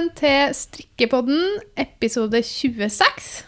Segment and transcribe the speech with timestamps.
[0.00, 1.42] velkommen til Strikkepodden,
[1.76, 3.44] episode 26.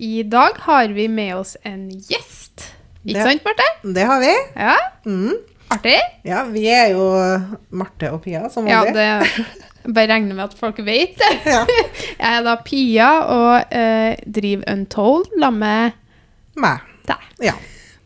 [0.00, 2.70] I dag har vi med oss en gjest.
[3.04, 3.92] Ikke Det- sant, Marte?
[3.94, 4.32] Det har vi.
[4.56, 5.34] Ja, Mm.
[5.70, 5.98] artig.
[6.24, 8.94] Ja, vi er jo Marte og Pia, som Ja, det
[9.94, 11.40] bare regner med at folk vet det.
[11.46, 11.66] Ja.
[12.18, 15.92] Jeg er da Pia og eh, driver Untold sammen med
[16.56, 16.78] Meg.
[17.06, 17.16] deg.
[17.42, 17.52] Ja.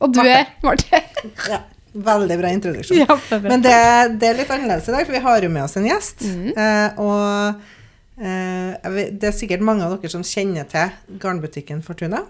[0.01, 1.01] Og du er Marte.
[1.49, 1.59] ja.
[1.95, 2.99] Veldig bra introduksjon.
[3.01, 3.49] Ja, det bra.
[3.51, 3.75] Men det,
[4.21, 6.25] det er litt annerledes i dag, for vi har jo med oss en gjest.
[6.29, 6.49] Mm.
[6.53, 7.63] Eh, og
[8.21, 12.25] eh, vet- det er sikkert mange av dere som kjenner til garnbutikken Fortuna.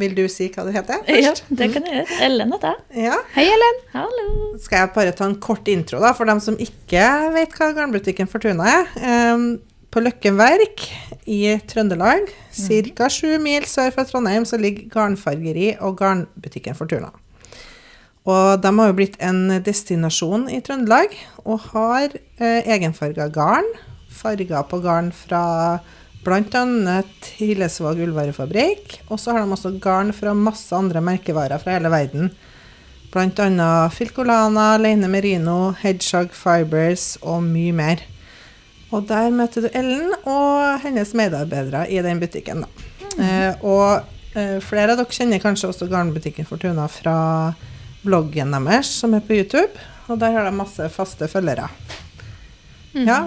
[0.00, 1.02] Vil du si hva du heter?
[1.12, 2.20] Ja, det kan jeg gjøre.
[2.24, 3.02] Ellen heter jeg.
[3.10, 3.16] Ja.
[3.34, 3.80] Hei, Ellen.
[3.92, 4.28] Hallo.
[4.64, 7.02] Skal jeg bare ta en kort intro, da, for dem som ikke
[7.36, 8.88] vet hva garnbutikken Fortuna er.
[9.34, 9.44] Um,
[9.92, 10.84] på Løkken Verk
[11.28, 13.08] i Trøndelag, ca.
[13.12, 17.10] sju mil sør for Trondheim, så ligger Garnfargeri og garnbutikken Fortuna.
[18.28, 21.14] Og de har jo blitt en destinasjon i Trøndelag,
[21.46, 23.66] og har eh, egenfarga garn.
[24.12, 25.42] Farger på garn fra
[26.24, 27.00] bl.a.
[27.38, 29.00] Hillesvåg ullvarefabrikk.
[29.08, 32.30] Og så har de også garn fra masse andre merkevarer fra hele verden.
[33.10, 38.04] Annet Filcolana, Leine Merino, Hedgehog Fibers og mye mer.
[38.90, 42.64] Og der møter du Ellen og hennes medarbeidere i den butikken.
[42.66, 42.86] Da.
[43.20, 47.16] Eh, og eh, flere av dere kjenner kanskje også garnbutikken Fortuna fra
[48.04, 49.70] bloggen deres, som er på YouTube.
[50.08, 51.68] Og der har de masse faste følgere.
[52.94, 53.22] Ja.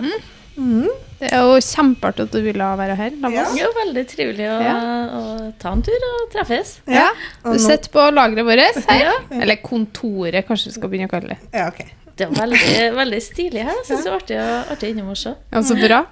[0.56, 0.88] Mhm.
[1.24, 3.10] Det er jo kjempeartig at du ville være her.
[3.16, 3.44] Det Ja.
[3.48, 4.76] er Jo, veldig trivelig å, Ja.
[5.08, 6.80] å ta en tur og treffes.
[6.86, 7.10] Ja.
[7.46, 9.00] Og Du sitter på lageret vårt her.
[9.00, 9.14] Ja.
[9.32, 11.38] Eller kontoret, kanskje vi skal begynne å kalle det.
[11.54, 11.86] Ja, okay.
[12.16, 13.74] Det er veldig, veldig stilig her.
[13.74, 15.34] Jeg syns det er artig, å- artig innom å se.
[15.52, 16.06] Ja, så bra.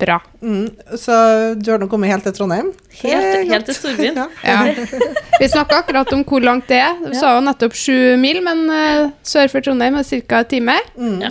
[0.00, 0.16] Bra.
[0.40, 0.66] Mm.
[0.96, 1.14] Så
[1.60, 2.70] du har nå kommet helt til Trondheim?
[3.02, 4.16] Helt, helt til storbyen.
[4.44, 4.62] Ja.
[4.66, 5.00] Ja.
[5.40, 6.96] Vi snakka akkurat om hvor langt det er.
[7.04, 10.40] Du sa jo nettopp sju mil, men uh, sør for Trondheim er ca.
[10.40, 10.78] en time.
[10.96, 11.18] Mm.
[11.26, 11.30] Ja.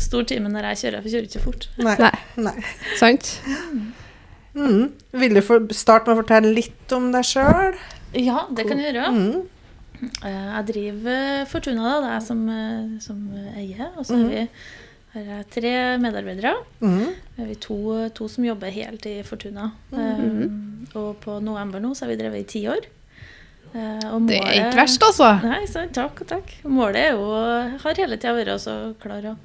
[0.00, 1.66] Stor time når jeg kjører, for jeg kjører ikke fort.
[1.84, 1.96] Nei.
[2.00, 2.12] Nei.
[2.48, 2.54] Nei.
[3.00, 3.34] Sant?
[4.54, 4.90] Mm.
[5.22, 5.40] Vil du
[5.76, 7.76] starte med å fortelle litt om deg sjøl?
[8.16, 9.10] Ja, det kan jeg gjøre.
[9.14, 9.40] Mm.
[10.00, 11.98] Eh, Jeg driver Fortuna, da.
[12.00, 13.18] Det er jeg som, eh, som
[13.60, 13.90] eier.
[13.96, 14.46] Og så har vi
[15.14, 16.54] her er tre medarbeidere.
[16.84, 17.10] Mm.
[17.36, 17.78] Vi er to,
[18.14, 19.72] to som jobber helt i Fortuna.
[19.90, 20.24] Eh,
[20.98, 22.86] og på november nå så har vi drevet i ti år.
[23.70, 25.28] Uh, og Det er ikke verst, altså.
[25.46, 26.54] Nei, så, takk og takk.
[26.66, 27.26] Målet er jo,
[27.82, 29.36] har hele tida vært å klare å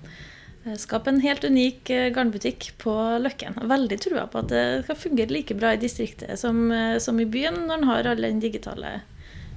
[0.66, 3.59] eh, skape en helt unik eh, garnbutikk på Løkken.
[3.70, 7.28] Veldig trua på at det skal fungere like bra i distriktet som, eh, som i
[7.30, 8.96] byen, når en har alle de digitale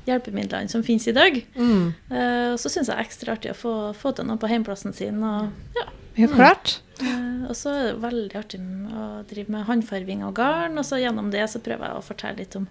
[0.09, 1.39] hjelpemidlene som finnes i dag.
[1.55, 1.93] Mm.
[2.11, 4.51] Eh, og så syns jeg det er ekstra artig å få, få til noe på
[4.51, 5.23] hjemplassen sin.
[5.23, 5.87] Og, ja.
[6.19, 6.81] Ja, klart.
[6.99, 8.59] Eh, og så er det veldig artig
[8.91, 10.75] å drive med håndfarving av garn.
[10.81, 12.67] Og så gjennom det så prøver jeg å fortelle litt om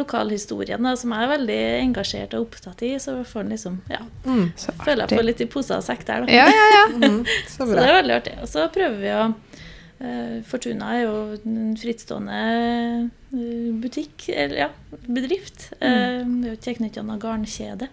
[0.00, 2.96] lokalhistorien, da, som jeg er veldig engasjert og opptatt i.
[3.02, 4.50] Så får en liksom, ja, Mm.
[4.58, 6.26] Så føler jeg får litt i pose og sekk der.
[6.26, 6.34] Da.
[6.34, 6.84] Ja, ja, ja.
[7.00, 7.22] Mm.
[7.48, 8.34] Så Så det er veldig artig.
[8.42, 9.22] Og så prøver vi å
[10.48, 14.68] Fortuna er jo en frittstående eh, butikk, eller ja,
[15.06, 15.70] bedrift.
[15.80, 16.36] Mm.
[16.40, 17.90] vi er jo tilknyttet noen garnkjede,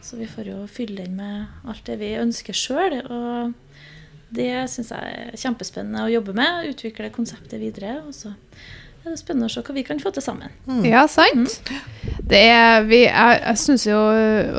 [0.00, 3.00] så vi får jo fylle den med alt det vi ønsker sjøl.
[3.02, 3.54] Og
[4.34, 6.68] det syns jeg er kjempespennende å jobbe med.
[6.70, 7.98] Utvikle konseptet videre.
[8.06, 8.32] Og så
[9.04, 10.52] er det spennende å se hva vi kan få til sammen.
[10.86, 11.58] Ja, sant.
[12.28, 13.98] Det er vi Jeg, jeg syns jo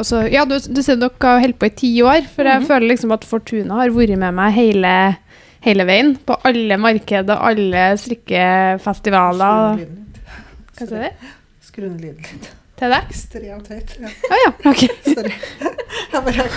[0.02, 2.92] også Ja, du, du sier dere har holdt på i ti år, for jeg føler
[2.94, 4.94] liksom at Fortuna har vært med meg hele,
[5.66, 6.14] hele veien.
[6.26, 9.84] På alle markeder, alle strikkefestivaler.
[10.80, 11.28] Hva sier du?
[11.70, 12.50] Skru ned lyden litt.
[12.80, 13.10] Til deg?
[13.12, 13.96] Ekstremt høyt.
[14.00, 14.12] Ja.
[14.30, 14.86] Ah, ja, ok.
[15.14, 15.34] Sorry.
[16.14, 16.48] Jeg bare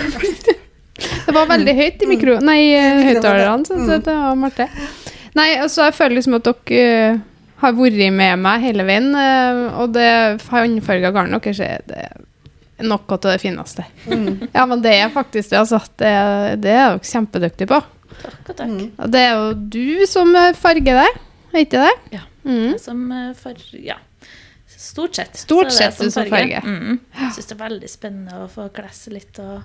[1.27, 2.37] Det var veldig høyt i mikro...
[2.45, 4.69] Nei, eh, høyttalerne, sånn sett, Det var Marte.
[5.35, 7.21] Nei, altså, jeg føler liksom at dere eh,
[7.63, 10.07] har vært med meg hele veien, eh, og det
[10.51, 12.07] håndfarga garnet deres er det
[12.83, 13.85] noe av det fineste.
[14.07, 14.47] Mm.
[14.53, 15.81] Ja, men det er faktisk det, altså.
[15.99, 16.13] Det,
[16.63, 17.81] det er dere kjempedyktige på.
[18.21, 18.69] Takk og takk.
[18.69, 18.89] Mm.
[18.99, 21.09] Og det er jo du som eh, farger det,
[21.53, 21.93] er ikke det?
[22.19, 22.25] Ja.
[22.43, 22.73] Mm.
[22.81, 23.05] Som
[23.39, 23.95] farger ja,
[24.67, 25.37] stort sett.
[25.39, 26.65] Stort er sett du som farger.
[26.65, 26.99] Mm.
[27.19, 29.63] Jeg syns det er veldig spennende å få klesse litt og,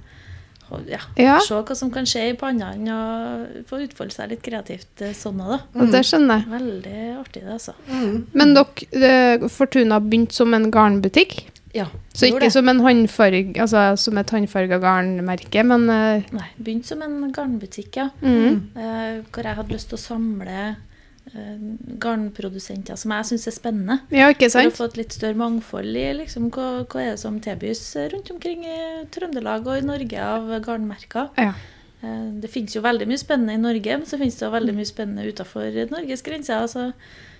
[0.87, 1.39] ja, Ja.
[1.41, 5.41] se hva som kan skje i pannene og få utfolde seg litt kreativt eh, sånn
[5.41, 5.61] òg, da.
[5.81, 5.93] Mm.
[5.95, 6.51] det skjønner jeg.
[6.53, 7.75] Veldig artig, det, altså.
[7.89, 8.17] Mm.
[8.37, 11.39] Men dere, eh, Fortuna begynte som en garnbutikk?
[11.77, 16.29] Ja, Så ikke som, en håndfarg, altså, som et håndfarga garnmerke, men uh...
[16.33, 18.09] Nei, begynte som en garnbutikk, ja.
[18.23, 18.61] mm.
[18.77, 21.59] Uh, hvor jeg hadde lyst til å samle uh,
[22.01, 23.99] garnprodusenter som jeg syns er spennende.
[24.15, 24.73] Ja, ikke sant?
[24.73, 27.85] For å få et litt større mangfold i liksom, hva, hva er det som tilbys
[28.15, 28.79] rundt omkring i
[29.13, 31.35] Trøndelag og i Norge av garnmerker.
[31.37, 31.53] Ja.
[32.01, 34.79] Uh, Det finnes jo veldig mye spennende i Norge, men så finnes det jo veldig
[34.81, 36.65] mye spennende utenfor Norges grenser.
[36.65, 36.93] Altså,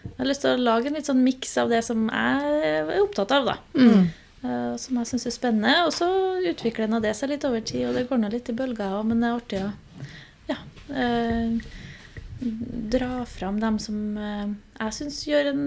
[0.09, 2.95] jeg har lyst til å lage en litt sånn miks av det som jeg er
[3.03, 3.57] opptatt av, da.
[3.79, 4.09] Mm.
[4.39, 5.75] Uh, Som jeg syns er spennende.
[5.89, 6.09] Og så
[6.51, 9.09] utvikler nå det seg litt over tid, og det går nå litt i bølger òg,
[9.11, 9.71] men det er artig å
[10.49, 10.59] ja,
[10.95, 11.75] uh,
[12.95, 14.47] dra fram dem som uh,
[14.79, 15.65] jeg syns gjør en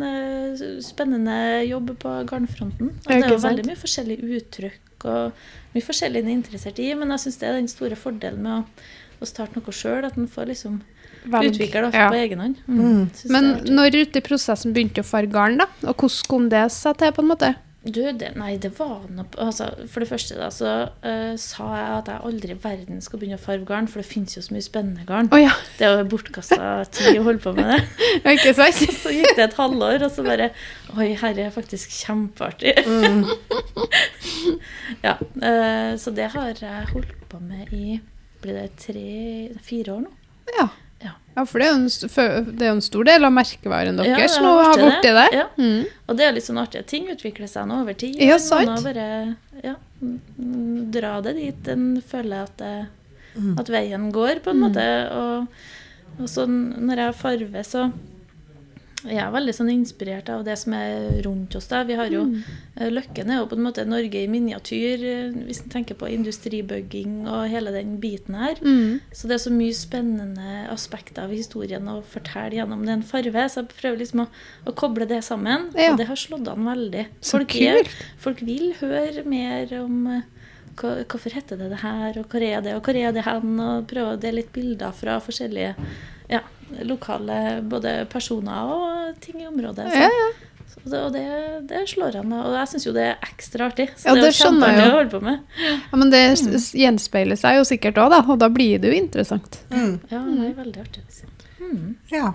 [0.83, 1.35] spennende
[1.67, 2.95] jobb på garnfronten.
[3.03, 6.91] Og det er jo veldig mye forskjellige uttrykk og mye forskjellig en er interessert i,
[6.97, 8.87] men jeg syns det er den store fordelen med å,
[9.19, 10.79] å starte noe sjøl, at en får liksom
[11.25, 11.51] Velg.
[11.51, 12.09] Utvikler det Ja.
[12.09, 12.61] på egen hånd.
[12.67, 12.79] Mm.
[12.81, 13.09] Mm.
[13.29, 15.67] Men det når ute i prosessen begynte å farge garn, da?
[15.85, 17.55] Og hvordan kom det seg til, på en måte?
[17.81, 20.67] Du, det, nei, det var noe altså, For det første da, så
[21.01, 24.05] uh, sa jeg at jeg aldri i verden skal begynne å farge garn, for det
[24.05, 25.31] finnes jo så mye spennende garn.
[25.33, 27.79] Oh, ja, Det er jo bortkasta tid å holde på med det.
[28.35, 28.83] ikke sant?
[29.01, 30.51] Så gikk det et halvår, og så bare
[30.93, 32.75] Oi, herre er faktisk kjempeartig.
[32.85, 33.25] Mm.
[35.07, 37.95] ja, Uh, så det har jeg holdt på med i
[38.43, 40.11] Blir det tre, fire år nå?
[40.53, 40.67] Ja.
[41.03, 41.11] Ja.
[41.35, 41.85] Ja, for det er en,
[42.57, 45.27] det er en stor del av merkevaren deres ja, nå har å ha borti det.
[45.37, 45.45] Ja.
[45.57, 45.85] Mm.
[46.11, 46.81] Og det er litt sånn artig.
[46.91, 48.19] Ting utvikler seg nå over tid.
[48.19, 48.67] Ja, sant.
[48.67, 49.75] Man må bare ja,
[50.91, 52.73] dra det dit en føler at, det,
[53.31, 53.53] Mm.
[53.61, 54.63] at veien går, på en Mm.
[54.67, 54.85] måte.
[55.15, 55.47] Og,
[56.19, 57.85] og så når jeg farver, så
[59.05, 61.67] jeg er veldig sånn inspirert av det som er rundt oss.
[61.67, 61.83] da.
[61.83, 62.43] Vi har jo, Mm.
[62.77, 66.09] eh, Løkken er jo på en måte Norge i miniatyr, eh, hvis en tenker på
[66.11, 68.55] industribygging og hele den biten her.
[68.61, 68.99] Mm.
[69.13, 73.47] Så det er så mye spennende aspekter av historien å fortelle gjennom den farve.
[73.49, 74.27] Så jeg prøver liksom å,
[74.67, 75.91] å koble det sammen, Ja.
[75.91, 77.07] og det har slått an veldig.
[77.21, 77.83] Folk, er,
[78.17, 80.21] folk vil høre mer om eh,
[80.81, 83.87] hvorfor heter det det her, og hvor er det, og hvor er det hen, og
[83.87, 85.75] prøve å dele litt bilder fra forskjellige
[86.87, 89.87] lokale både personer og ting i området.
[89.91, 90.29] Så, Ja, ja.
[90.71, 91.23] så det, og det,
[91.69, 93.89] det slår an, og jeg syns jo det er ekstra artig.
[93.97, 94.91] Så Ja, det det jeg kjempeartig jo.
[94.91, 95.39] å holde på med.
[95.91, 98.21] ja, men det s- gjenspeiler seg jo sikkert òg, da.
[98.31, 99.59] Og da blir det jo interessant.
[99.69, 99.99] Mm.
[100.11, 101.03] Ja, det er veldig artig.
[101.59, 101.95] Mm.
[102.11, 102.33] Ja.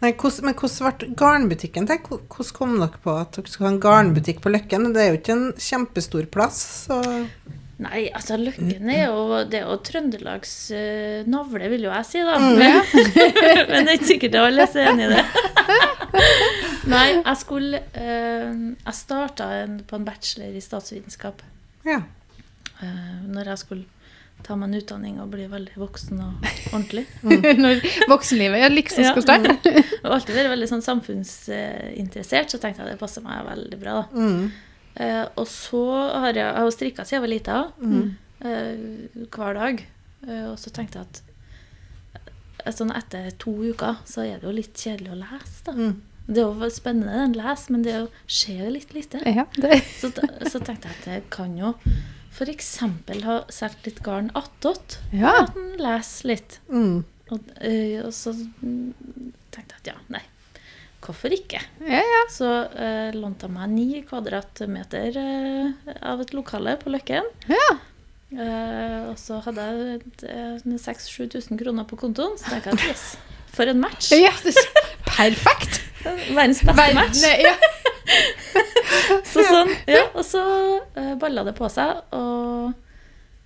[0.00, 1.98] Nei, hvordan, men hvordan ble garnbutikken til?
[2.06, 4.92] Hvordan kom dere på at dere skulle ha en garnbutikk på Løkken?
[4.94, 6.60] Det er jo ikke en kjempestor plass.
[6.86, 7.00] Så
[7.78, 12.22] Nei, altså Løkken er jo, det er jo Trøndelags uh, navle, vil jo jeg si,
[12.26, 12.38] da.
[12.42, 12.56] Mm,
[13.70, 15.22] Men, det er ikke sikkert alle er så enig i det.
[16.92, 19.48] Nei, jeg skulle uh, Jeg starta
[19.86, 21.44] på en bachelor i statsvitenskap
[21.86, 22.00] ja.
[22.82, 23.86] Uh, når jeg skulle
[24.46, 27.04] ta meg en utdanning og bli veldig voksen og ordentlig.
[27.64, 29.10] Når voksenlivet ja, liksom Ja.
[29.10, 29.72] skal starte.
[30.04, 33.96] Og alltid vært veldig sånn samfunnsinteressert, så tenkte jeg det passer meg veldig bra.
[33.98, 34.26] da.
[34.26, 34.67] Mm.
[34.98, 35.82] Eh, og så
[36.18, 38.16] har jeg, jeg har strikka siden jeg var lita, Mm.
[38.40, 39.86] eh, hver dag.
[40.26, 41.06] Eh, og så tenkte jeg
[42.66, 45.64] at sånn etter to uker så er det jo litt kjedelig å lese.
[45.64, 45.72] da.
[45.72, 46.00] Mm.
[46.28, 49.22] Det er jo spennende å lese, men det er jo- skjer jo litt lite.
[49.24, 49.46] Ja.
[50.00, 50.10] Så,
[50.50, 51.74] så tenkte jeg at jeg kan jo
[52.30, 52.76] f.eks.
[53.24, 54.98] ha solgt litt garn attåt.
[55.12, 55.44] Ja.
[55.46, 56.58] At en leser litt.
[56.68, 57.04] Mm.
[57.30, 60.22] Og, og så tenkte jeg at ja, nei.
[61.08, 61.60] Hvorfor ikke?
[61.88, 62.22] Ja, ja.
[62.28, 67.24] Så eh, lånte jeg meg ni kvadratmeter eh, av et lokale på Løkken.
[67.48, 67.68] Ja.
[68.28, 72.36] Eh, og så hadde jeg et- eh, 6000-7000 kroner på kontoen.
[72.36, 73.06] Så tenkte jeg yes,
[73.56, 74.10] for en match.
[74.12, 74.34] ja
[75.08, 75.80] perfekt!
[76.36, 77.22] Verdens beste match.
[77.24, 77.56] Verden- ja.
[79.28, 80.40] Så sånn, ja, og så
[80.96, 81.98] uh, balla det på seg.
[82.16, 82.72] Og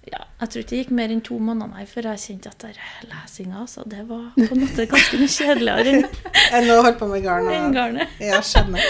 [0.03, 2.65] ja, jeg tror ikke det gikk mer enn to måneder nei, før jeg kjente at
[2.65, 6.07] der lesinga altså, det var på en måte ganske mye kjedeligere enn
[6.59, 7.47] Enn å holde på med garn.
[7.53, 8.17] enn Og, garnet.
[8.31, 8.83] ja, skjønner.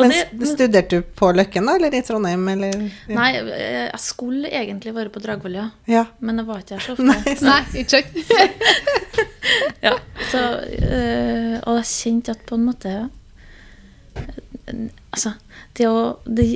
[0.00, 1.74] Men det- studerte du på Løkken, da?
[1.76, 2.48] Eller i Trondheim?
[2.54, 2.72] Eller?
[3.06, 3.18] Ja.
[3.18, 5.66] Nei, eh, jeg skulle egentlig være på Dragvoll, ja.
[5.92, 6.06] Ja.
[6.24, 7.06] Men det var ikke jeg så ofte.
[7.12, 8.10] Nei, Nei, ikke sant?
[9.84, 9.92] Ja,
[10.32, 12.92] så, øh, og jeg kjente at på en måte
[14.16, 15.32] øh, Altså,
[15.78, 16.48] det å det,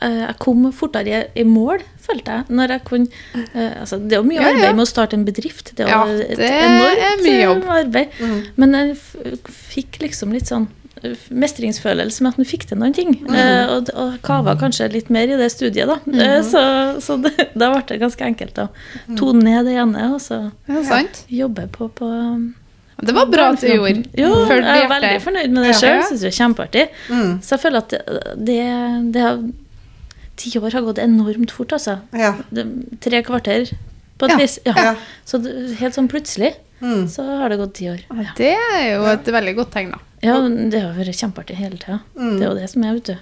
[0.00, 2.44] Jeg kom fortere i, mål, følte jeg.
[2.54, 4.54] Når jeg kunne øh, altså, Det er jo mye Ja, ja.
[4.54, 5.72] arbeid med å starte en bedrift.
[5.76, 7.64] Det er Ja, et det er enormt øh, jobb.
[7.80, 8.08] arbeid.
[8.20, 8.42] Mm.
[8.56, 8.96] Men jeg
[9.48, 10.68] fikk liksom litt sånn
[11.30, 13.12] mestringsfølelse med at man fikk til noen ting.
[13.22, 13.34] Mm.
[13.38, 15.98] Eh, og, og kava kanskje litt mer i det studiet, da.
[16.10, 16.62] Eh, så
[17.04, 18.68] så det, da ble det ganske enkelt å
[19.08, 19.16] Mm.
[19.16, 21.02] tone ned det ene, og så Ja,
[21.32, 22.08] jobbe på, på
[23.00, 24.02] Det var bra at du gjorde.
[24.18, 26.02] Jo, jeg er veldig fornøyd med det sjøl.
[26.08, 26.84] Syns det er kjempeartig.
[27.08, 27.32] Mm.
[27.42, 28.00] Så jeg føler at det,
[28.48, 28.58] det,
[29.14, 29.38] det har
[30.38, 31.96] Ti år har gått enormt fort, altså.
[32.14, 32.32] Ja.
[33.02, 33.72] Tre kvarter
[34.18, 34.38] på et Ja.
[34.38, 34.58] vis.
[34.66, 34.74] Ja.
[34.76, 34.94] Ja.
[35.26, 35.40] Så
[35.80, 37.08] helt sånn plutselig Mm.
[37.10, 37.98] så har det gått ti år.
[38.14, 39.98] Ja, Det er jo et veldig godt tegn, da.
[40.22, 42.00] Ja, det har vært kjempeartig hele tida.
[42.16, 42.38] Mm.
[42.38, 43.16] Det er jo det som er, vet du.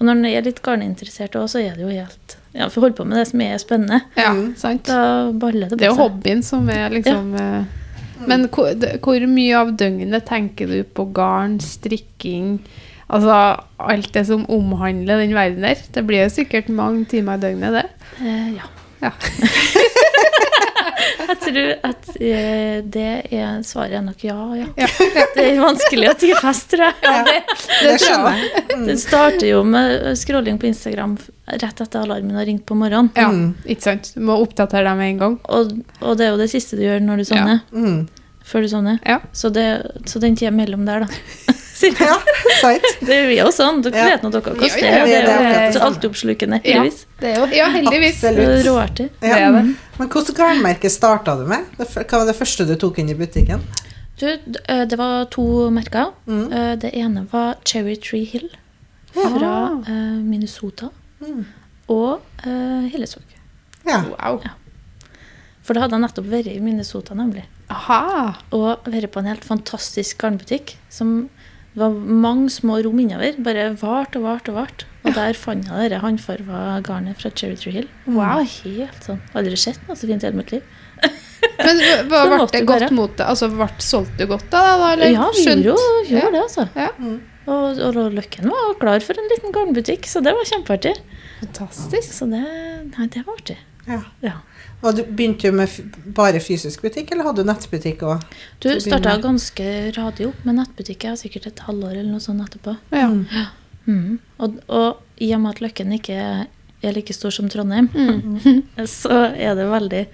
[0.00, 2.84] Og når en er litt garninteressert òg, så er det jo helt Ja, for å
[2.88, 4.56] holde på med det som er spennende, Ja, Mm.
[4.56, 4.82] sant?
[4.84, 5.78] da baller det på seg.
[5.78, 7.64] Det er jo hobbyen som er liksom eh,
[8.26, 12.58] Men hvor, hvor mye av døgnet tenker du på garn, strikking
[13.10, 13.36] Altså
[13.90, 15.80] alt det som omhandler den verden der?
[15.94, 17.86] Det blir jo sikkert mange timer i døgnet, det.
[18.22, 18.68] Eh, ja.
[19.00, 19.10] Ja.
[21.30, 24.66] Jeg tror at eh, det er svaret er nok ja, ja.
[24.78, 24.88] Ja.
[25.36, 26.96] Det er vanskelig å tidfeste, tror jeg.
[27.04, 27.36] Ja, det,
[27.84, 28.64] det, skjønner jeg.
[28.74, 28.84] Mm.
[28.88, 31.14] Det starter jo med scrolling på Instagram
[31.50, 33.12] rett etter alarmen har ringt på morgenen.
[33.16, 33.54] Ja, Mm.
[33.64, 34.10] ikke sant?
[34.16, 35.36] Du må oppdatere deg med en gang.
[35.54, 37.62] Og, og det er jo det siste du gjør når du sovner.
[37.72, 38.00] Mm.
[38.50, 38.98] før du sovner.
[39.06, 39.20] Ja.
[39.32, 39.66] Så, det,
[40.10, 41.54] så den tida mellom der, da.
[41.82, 42.16] Ja,
[42.60, 42.86] sant.
[43.06, 43.82] Det er jo sånn.
[43.84, 44.04] Dere Ja.
[44.10, 44.84] vet nå dere koster.
[44.84, 45.88] Ja, ja, det, det er er det jo samme.
[45.94, 46.74] altoppslukende, Ja.
[46.82, 47.04] heldigvis.
[47.20, 48.22] Det er jo Ja, heldigvis.
[48.24, 48.66] Absolutt.
[48.66, 49.08] Råartig.
[49.20, 49.62] Det er det.
[49.98, 51.64] Men hvilket garnmerke starta du med?
[51.78, 53.60] Hva var det første du tok inn i butikken?
[54.20, 56.12] Du, eh, det var to merker.
[56.28, 56.52] Mm.
[56.52, 58.50] Eh, Det ene var Cherry Tree Hill
[59.14, 59.94] fra ja.
[60.20, 60.90] Minnesota.
[61.22, 61.46] Mm.
[61.88, 63.22] Og Hillesvåg.
[63.86, 64.02] Ja.
[64.02, 64.42] Wow.
[65.62, 67.44] For da hadde jeg nettopp vært i Minnesota, nemlig.
[67.70, 68.34] Aha.
[68.52, 70.76] Og vært på en helt fantastisk garnbutikk.
[70.90, 71.28] Som
[71.74, 73.36] det var mange små rom innover.
[73.46, 74.84] Bare vart og vart og vart.
[75.06, 77.86] Og der fant jeg det håndfarga garnet fra Cherry Tree Hill.
[78.06, 78.42] Wow.
[78.44, 79.20] Helt sånn.
[79.38, 80.62] Aldri sett noe så fint i hele mitt liv.
[81.60, 81.78] Men
[82.10, 82.90] hva- ble det godt bare.
[82.92, 83.24] mot det?
[83.30, 84.60] Altså, ble solgt du godt da?
[84.82, 85.12] da eller?
[85.14, 86.30] Ja, vi gjorde, jo- gjorde Ja.
[86.34, 86.66] det, altså.
[86.76, 86.88] Ja.
[86.98, 87.20] Mm.
[87.50, 90.92] Og, og Løkken var klar for en liten garnbutikk, så det var kjempeartig.
[91.40, 92.12] Fantastisk.
[92.12, 92.42] Så det,
[92.92, 93.56] nei, det var artig.
[93.88, 94.02] ja.
[94.26, 94.36] Ja.
[94.82, 95.80] Og du begynte jo med f
[96.16, 98.22] bare fysisk butikk, eller hadde du nettbutikk òg?
[98.64, 101.04] Du starta ganske radig opp med nettbutikk.
[101.04, 102.76] Jeg har sikkert et halvår eller noe sånt etterpå.
[102.96, 103.08] Ja.
[103.12, 103.26] Mm.
[103.86, 104.18] Mhm.
[104.38, 106.16] Og, og i og med at Løkken ikke
[106.82, 108.62] er like stor som Trondheim, Mm.
[108.88, 110.06] så er det veldig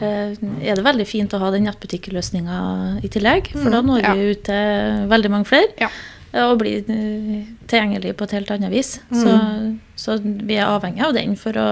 [0.00, 3.52] eh, er det veldig fint å ha den nettbutikkløsninga i tillegg.
[3.54, 4.14] For da når Ja.
[4.14, 5.70] vi ut til veldig mange flere.
[5.78, 5.88] Ja.
[6.32, 9.00] Og blir eh, tilgjengelig på et helt annet vis.
[9.10, 9.32] Så,
[9.98, 11.68] så vi er avhengig av den for å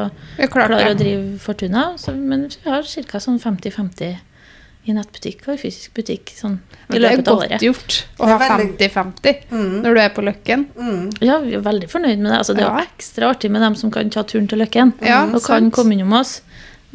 [0.50, 1.92] klart klare å drive Fortuna.
[2.00, 3.20] Så, men vi har ca.
[3.22, 4.16] sånn 50-50
[4.88, 6.54] i nettbutikk og i fysisk butikk sånn,
[6.88, 9.82] i året det er godt gjort å ha er 50-50 Mm.
[9.84, 10.62] når du er på Løkken.
[10.78, 11.02] Mm.
[11.20, 12.38] Ja, vi er veldig fornøyd med det.
[12.38, 12.84] Altså, det er Ja.
[12.88, 14.94] ekstra artig med dem som kan ta turen til Løkken.
[15.04, 15.74] Ja, og kan sant.
[15.74, 16.40] komme innom oss.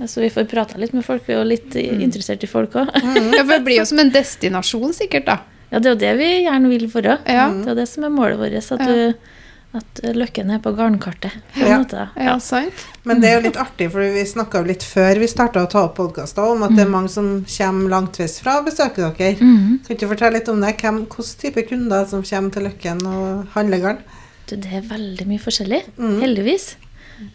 [0.10, 1.22] Så vi får prata litt med folk.
[1.27, 2.01] Vi er jo litt Mm.
[2.01, 2.89] interessert i folk òg.
[3.36, 5.38] Ja, for det blir jo som en destinasjon, sikkert, da.
[5.74, 7.18] Ja, det er jo det vi gjerne vil være.
[7.25, 7.48] Ja.
[7.50, 8.53] Det er jo det som er målet vårt.
[8.53, 8.86] At, Ja.
[8.86, 9.15] du,
[9.80, 11.34] at Løkken er på garnkartet.
[11.56, 11.80] På Ja.
[11.82, 12.03] måte.
[12.15, 12.74] Ja, sant?
[13.03, 15.86] Men det er jo litt artig, for vi snakka litt før vi starta å ta
[15.88, 19.36] opp podkaster, om at det er mange som kommer langtveis fra besøker dere.
[19.42, 19.80] Mm.
[19.88, 20.77] Kan du fortelle litt om det?
[20.77, 23.98] Hvem, hvilken type kunder som kommer til Løkken og handler garn?
[24.46, 26.20] Det er veldig mye forskjellig, Mm.
[26.22, 26.75] heldigvis.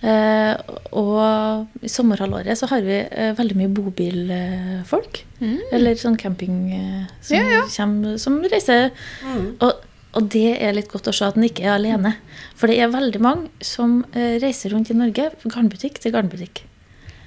[0.03, 0.55] Eh,
[0.99, 5.23] og i sommerhalvåret så har vi eh, veldig mye bobilfolk.
[5.41, 5.59] Mm.
[5.73, 7.65] Eller sånn camping eh, som, Ja, ja.
[7.77, 8.91] Kommer, som reiser.
[9.25, 9.45] Mm.
[9.65, 9.85] Og,
[10.19, 12.15] og det er litt godt å se at en ikke er alene.
[12.59, 16.65] For det er veldig mange som reiser rundt i Norge, garnbutikk til garnbutikk.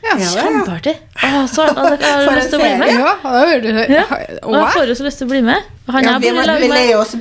[0.01, 0.15] Ja.
[0.17, 0.95] Ja, det er- Kjempeartig!
[1.21, 2.89] Å, så dere For lyst til å bli med?
[2.97, 4.05] Ja, da du Ja.
[4.41, 5.67] Og jeg får jo så lyst til å bli med.
[5.87, 7.15] Han Ja, vi, vi, bor i må- vi leier oss.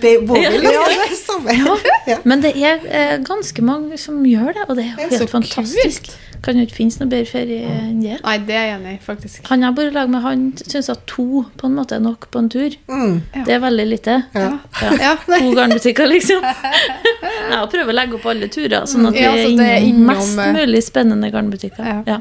[2.24, 6.10] Men det er eh, ganske mange som gjør det, og det er er helt fantastisk.
[6.10, 6.10] fantastisk.
[6.40, 8.14] Kan jo ikke finnes noe bedre ferie enn det.
[8.24, 9.42] Nei, det er jeg enig i, faktisk.
[9.50, 12.30] Han jeg bor i lag med, han syns at to på en måte er nok
[12.32, 12.76] på en tur.
[12.88, 13.18] Mm.
[13.34, 13.42] Ja.
[13.44, 14.14] Det er veldig lite.
[14.32, 14.46] Ja.
[14.80, 14.92] Ja.
[15.04, 16.40] Ja, To garnbutikker, liksom.
[17.50, 19.84] Jeg prøver å legge opp alle turer, sånn at vi Ja, er så det er
[19.84, 21.84] innom innom, mest eh, mulig spennende garnbutikker.
[21.92, 21.98] Ja.
[22.08, 22.18] Ja.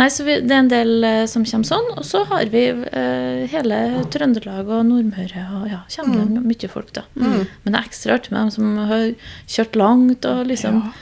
[0.00, 1.88] Nei, så vi, Det er en del eh, som kommer sånn.
[1.94, 6.92] Og så har vi eh, hele Trøndelag og Nordmøre, og ja, kommer det mye folk,
[6.92, 7.02] da.
[7.16, 7.46] Mm.
[7.64, 9.06] Men det er ekstra artig med dem som har
[9.48, 10.92] kjørt langt og liksom Ja.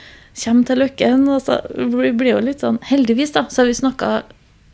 [0.45, 1.29] kommer til Løkken.
[1.29, 1.61] Og så
[2.17, 4.23] blir jo litt sånn Heldigvis, da, så har vi snakka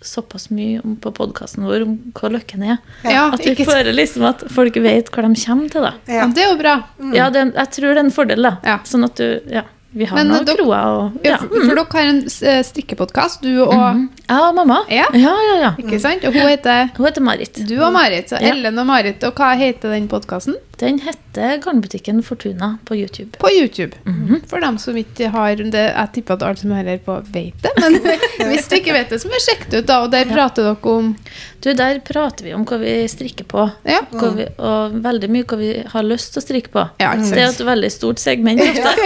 [0.07, 2.77] såpass mye om, på podkasten vår om hva Løkken er.
[3.03, 5.95] Ja, At vi ikke føler liksom at folk vet hva de kommer til, da.
[6.07, 6.75] Ja, det er jo bra.
[7.17, 8.53] Ja, det, jeg tror det er en fordel, da.
[8.63, 8.79] Ja.
[8.85, 11.87] Sånn at du Ja, vi har Men, noen dere- kroer og Ja, for, for dere
[11.93, 14.09] har en eh, strikkepodkast, du og Mhm.
[14.29, 14.79] ja mamma.
[14.91, 15.07] Ja.
[15.15, 15.57] ja, ja.
[15.63, 15.71] ja.
[15.79, 16.25] Ikke sant?
[16.25, 17.55] Og hun heter Hun heter Marit.
[17.69, 18.29] du og Marit.
[18.31, 18.37] Så.
[18.41, 19.23] Ellen og Marit.
[19.25, 20.57] Og hva heter den podkasten?
[20.79, 23.39] Den heter Garnbutikken Fortuna på YouTube.
[23.41, 23.97] På YouTube.
[24.05, 24.43] Mhm.
[24.49, 27.73] For dem som ikke har det Jeg tipper at alle som hører på, vet det.
[27.81, 27.97] Men
[28.51, 29.87] hvis du ikke vet det, så må du sjekke det ut.
[29.89, 30.35] da Og der Ja.
[30.35, 31.17] prater dere om
[31.65, 33.65] Du, Der prater vi om hva vi strikker på.
[33.89, 34.03] Ja.
[34.13, 36.85] Vi, og veldig mye hva vi har lyst til å strikke på.
[37.01, 38.93] Ja, Det er et veldig stort segment ofte.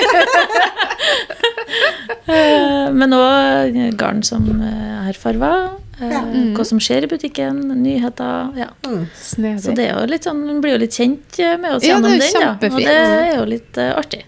[2.30, 5.50] Eh, Men òg garn som eh, er farva.
[6.00, 6.20] Eh, Ja.
[6.22, 6.54] Mm.
[6.56, 8.56] Hva som skjer i butikken, nyheter.
[8.56, 8.68] ja.
[8.86, 9.06] Mm.
[9.14, 11.96] Så det er jo litt sånn, Man blir jo litt kjent eh, med oss Ja,
[11.98, 12.40] gjennom den.
[12.40, 12.52] Ja.
[12.70, 14.24] Og det er jo litt uh, artig.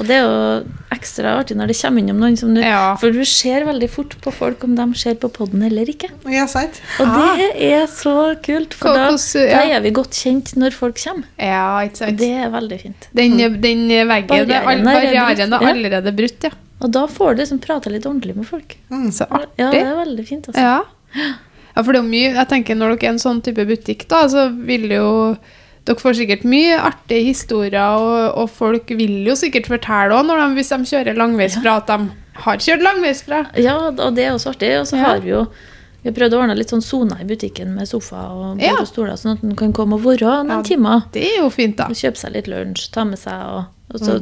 [0.00, 2.94] Og det er jo ekstra artig når det kommer innom noen som du Ja.
[2.96, 6.10] For du ser veldig fort på folk om de ser på poden eller ikke.
[6.30, 6.80] ja, sant.
[7.00, 7.36] Og Ah.
[7.36, 11.24] det er så kult, for da, da er vi godt kjent når folk kommer.
[11.38, 12.18] Ja, ikke Og sant.
[12.18, 13.08] det er veldig fint.
[13.14, 16.50] Den, den veggen Barrieren er all- er er allerede brutt, ja.
[16.82, 18.76] Og da får du liksom prate litt ordentlig med folk.
[18.90, 19.10] Mm.
[19.12, 19.48] Så artig.
[19.58, 20.48] Ja, det er veldig fint.
[20.48, 20.60] altså.
[20.60, 20.82] Ja.
[21.16, 24.06] Ja, for det er jo mye Jeg tenker når dere er en sånn type butikk,
[24.08, 25.36] da, så vil jo
[25.84, 30.68] dere får sikkert mye artige historier, og, og folk vil jo sikkert fortelle òg, hvis
[30.70, 32.10] de kjører langveisfra, at de
[32.44, 33.40] har kjørt langveisfra.
[33.58, 34.70] Ja, og det er også artig.
[34.78, 35.04] Og så Ja.
[35.08, 35.46] har vi jo
[36.02, 38.72] vi har prøvd å ordne litt sånn soner i butikken med sofa og bord Ja.
[38.80, 40.62] og stoler, sånn at en kan komme og være noen Ja.
[40.62, 41.02] timer.
[41.12, 41.84] Det er jo fint, da.
[41.86, 44.14] Og kjøpe seg litt lunsj, ta med seg og, Og så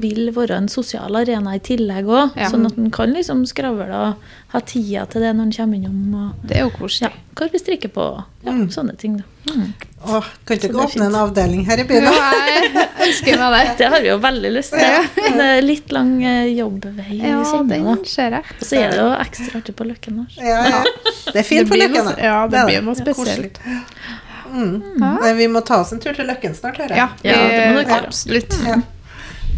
[0.00, 2.48] vil være en sosial arena i tillegg òg, Ja.
[2.48, 4.14] sånn at en kan liksom skravle og
[4.54, 6.14] ha tida til det når en kommer innom.
[6.14, 7.10] Og, Det er jo ja, koselig.
[7.36, 8.06] hva vi strikker på,
[8.44, 9.18] ja, sånne ting.
[9.18, 9.24] da.
[9.52, 9.72] Mm.
[10.06, 12.04] Åh, kan ikke åpne en avdeling her i Ja, byen?
[12.04, 13.76] jeg ønsker meg det.
[13.78, 15.08] Det har vi jo veldig lyst til.
[15.22, 18.44] Men det er litt lang eh, jobbvei, Ja, den ser jeg.
[18.60, 20.26] Og så er det jo ekstra artig på Løkken.
[20.38, 20.82] Ja, ja.
[21.32, 22.14] Det er fint på Løkken.
[22.18, 23.58] Ja, det det blir noe spesielt.
[24.50, 24.82] Mm.
[25.00, 25.32] Ja.
[25.34, 26.98] Vi må ta oss en tur til Løkken snart, hører jeg.
[26.98, 28.06] Ja, Ja, det må dere gjøre.
[28.06, 28.56] absolutt.
[28.66, 28.80] Ja,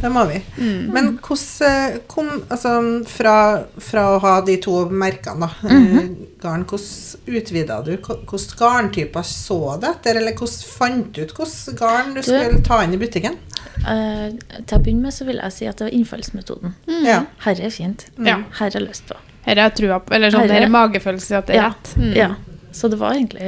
[0.02, 0.40] det må vi.
[0.58, 0.90] Mm.
[0.92, 2.72] Men hvordan kom Altså
[3.08, 3.34] fra,
[3.78, 6.08] fra å ha de to merkene, da, mm -hmm.
[6.42, 7.96] garn, hvordan utvida du?
[7.96, 12.62] Hvilke garntyper så du etter, eller hvordan fant du ut hvilke garn du Du- skulle
[12.64, 13.36] ta inn i butikken?
[13.82, 14.30] Uh,
[14.66, 16.74] til å begynne med så vil jeg si at det var innfallsmetoden.
[17.04, 17.24] Ja.
[17.38, 18.06] Herre er fint.
[18.18, 18.42] Ja.
[18.58, 19.14] Herre har lyst på.
[19.46, 21.68] Her er trua på Eller sånn, Her er- her er magefølelse at det er Ja.
[21.68, 21.96] rett.
[21.96, 22.14] Mm.
[22.16, 22.34] Ja.
[22.72, 23.40] Så det var egentlig,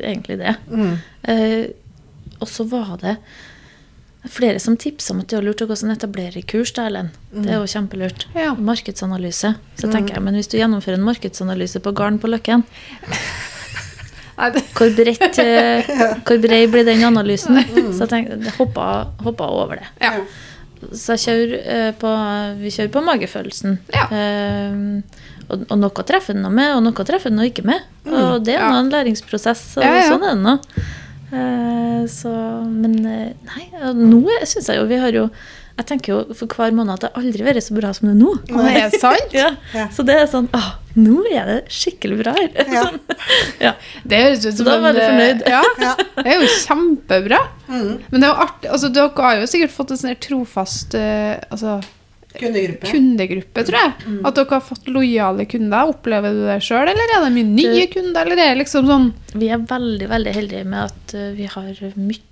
[0.00, 0.56] egentlig det.
[0.70, 0.98] Mm.
[1.28, 1.66] Uh,
[2.40, 3.16] og så var det
[4.32, 6.72] flere som tipsa om at det var lurt å gå sånn etablererkurs.
[6.76, 7.08] da, Ellen.
[7.32, 8.26] Det er jo kjempelurt.
[8.34, 8.50] Ja.
[8.54, 9.54] Markedsanalyse.
[9.80, 12.64] Så tenker jeg, men hvis du gjennomfører en markedsanalyse på garn på Løkken,
[14.76, 15.92] hvor, bredt, eh,
[16.26, 17.54] hvor bred blir den analysen?
[17.94, 18.84] Så jeg tenkte, jeg hoppa,
[19.24, 19.88] hoppa over det.
[20.04, 20.12] ja.
[20.92, 22.08] Så kjører eh, på,
[22.60, 23.78] vi kjører på magefølelsen.
[23.94, 24.02] Ja.
[24.12, 24.74] Eh,
[25.48, 27.80] og, og noe treffer den med, og noe treffer den ikke med.
[28.04, 30.10] Og det er nå en læringsprosess, og Ja, ja.
[30.12, 30.54] sånn er det nå.
[31.32, 32.30] Eh, så,
[32.70, 33.64] men eh, nei,
[33.98, 35.24] nå syns jeg jo vi har jo
[35.76, 38.12] Jeg tenker jo for hver måned at det har aldri vært så bra som det
[38.14, 38.30] er nå.
[38.54, 39.34] Nei, er det sant?
[39.36, 39.48] Ja.
[39.74, 39.88] Ja.
[39.92, 40.60] Så det er sånn Å,
[40.94, 42.46] nå er det skikkelig bra her.
[42.70, 42.84] Ja.
[42.86, 43.00] Sånn.
[43.60, 43.72] ja.
[44.06, 45.42] Det høres ut Så som da var du fornøyd.
[45.50, 45.90] Ja, Ja.
[46.22, 47.42] det er jo kjempebra.
[47.68, 47.90] Mm.
[48.12, 51.34] Men det er jo artig altså, Dere har jo sikkert fått en sånn trofast uh,
[51.50, 51.76] altså,
[52.36, 52.86] Kundegruppe.
[52.92, 53.92] kundegruppe, tror jeg.
[54.28, 55.88] At dere har fått lojale kunder.
[55.92, 58.28] Opplever du det sjøl, eller er det mye nye kunder?
[58.28, 59.06] Eller er det liksom sånn
[59.38, 62.22] Vi er veldig veldig heldige med at eh, vi har mye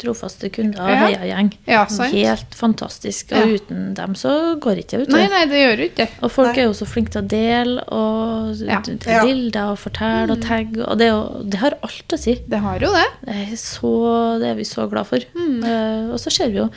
[0.00, 1.06] trofaste kunder og Ja.
[1.06, 1.50] heiagjeng.
[1.68, 1.84] Ja.
[2.10, 3.32] Helt fantastisk.
[3.36, 3.58] Og Ja.
[3.58, 5.00] uten dem så går ikke det.
[5.02, 5.08] ut.
[5.14, 6.08] Nei, nei, det gjør ikke det.
[6.22, 6.62] Og folk Nei.
[6.62, 8.80] er jo så flinke til å dele og Ja.
[8.80, 10.80] Til bilder og fortelle og tagge.
[10.88, 12.34] Og det, er jo, det har alt å si.
[12.48, 13.06] Det har jo det.
[13.24, 15.18] Det er, så, det er vi så glad for.
[15.18, 16.70] Eh, og så ser vi jo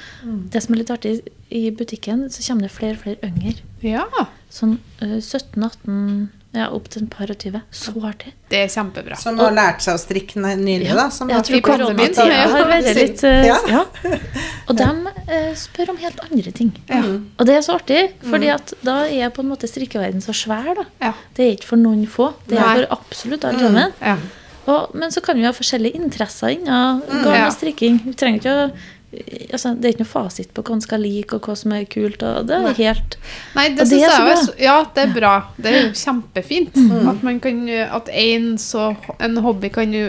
[0.50, 3.56] det som er litt artig i butikken, så kommer det flere og flere yngre.
[3.82, 4.06] Ja.
[4.52, 7.62] Sånn uh, 17-18, ja, opp til et par og 20.
[7.74, 8.34] Så artig.
[8.52, 9.18] Det er kjempebra.
[9.18, 11.08] Som har lært seg å strikke nylig, nylig, da.
[11.14, 11.72] Som jeg tror
[12.30, 12.44] ja.
[12.54, 13.56] har vært litt eh, Ja.
[13.72, 13.82] ja.
[14.70, 16.70] Og de uh, spør om helt andre ting.
[16.92, 17.02] Ja.
[17.10, 20.70] Og det er så artig, fordi at da er på en måte strikkeverden så svær.
[20.78, 20.86] da.
[21.02, 21.12] Ja.
[21.34, 22.78] Det er ikke for noen få, det er Nei.
[22.84, 24.00] for absolutt alle sammen.
[24.04, 24.18] ja.
[24.64, 27.48] Og, men så kan vi ha forskjellige interesser innen garn Ja.
[27.50, 27.98] og strikking.
[28.06, 28.70] Vi trenger ikke å
[29.54, 31.86] altså, Det er ikke noe fasit på hva man skal like, og hva som er
[31.86, 32.24] kult.
[32.24, 33.18] og Det er helt
[33.56, 35.34] Nei, det det syns er jeg så Ja, det er bra.
[35.58, 36.76] Det er jo kjempefint.
[37.14, 40.04] At man kan At en, så, en hobby kan jo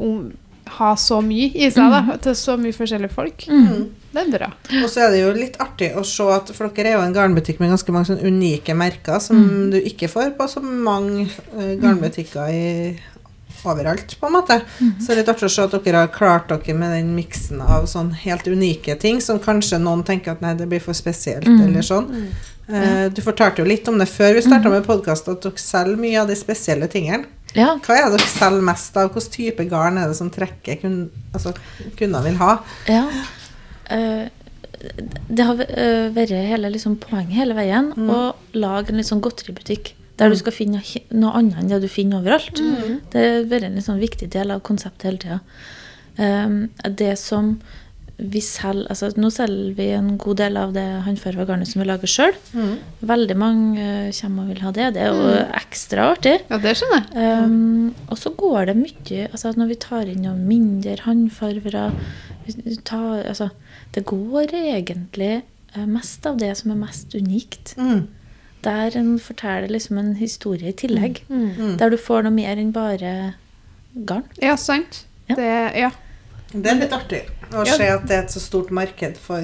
[0.00, 0.32] um,
[0.78, 2.16] ha så mye i seg, da.
[2.24, 3.44] Til så mye forskjellige folk.
[4.14, 4.48] Det er bra.
[4.80, 7.12] Og så er det jo litt artig å se at For dere er jo en
[7.14, 9.70] garnbutikk med ganske mange sånne unike merker som Mm.
[9.74, 11.26] du ikke får på så mange
[11.58, 12.64] eh, garnbutikker i
[13.64, 14.60] overalt, på en måte.
[14.80, 14.90] Mm.
[15.00, 17.62] Så det er litt artig å se at dere har klart dere med den miksen
[17.64, 21.46] av sånn helt unike ting som kanskje noen tenker at nei, det blir for spesielt,
[21.46, 21.62] Mm.
[21.68, 22.10] eller sånn.
[22.68, 25.96] Eh, du fortalte jo litt om det før vi starta med podkast, at dere selger
[26.00, 27.24] mye av de spesielle tingene.
[27.54, 27.76] Ja.
[27.78, 29.10] Hva er det dere selger mest av?
[29.12, 31.54] Hvilken type garn er det som trekker kun, altså,
[31.96, 32.58] kunder vil ha?
[32.88, 33.08] ja.
[33.92, 34.28] Uh,
[35.30, 39.94] det har eh, vært hele liksom, poenget hele veien å lage en litt sånn godteributikk.
[40.20, 42.60] Der du skal finne noe annet enn det du finner overalt.
[43.12, 45.40] Det har vært en sånn viktig del av konseptet hele tida.
[46.18, 47.56] Um, det som
[48.14, 51.88] vi selger altså Nå selger vi en god del av det håndfarga garnet som vi
[51.88, 52.36] lager sjøl.
[53.02, 54.90] Veldig mange uh, kommer og vil ha det.
[54.94, 56.36] Det er jo ekstra artig.
[56.46, 57.32] Ja, det skjønner jeg.
[57.48, 61.88] Um, og så går det mye altså Når vi tar inn noen mindre håndfarvere
[62.46, 63.48] altså,
[63.94, 67.74] Det går egentlig eh, mest av det som er mest unikt.
[67.78, 68.06] Mm.
[68.64, 71.20] Der en forteller liksom en historie i tillegg.
[71.28, 71.76] Mm.
[71.78, 73.34] Der du får noe mer enn bare
[73.94, 74.24] garn.
[74.42, 75.04] Ja, sant.
[75.28, 75.36] Ja.
[75.36, 75.90] Det, ja.
[76.54, 77.76] Det er litt artig å Ja.
[77.76, 79.40] se at det er et så stort marked for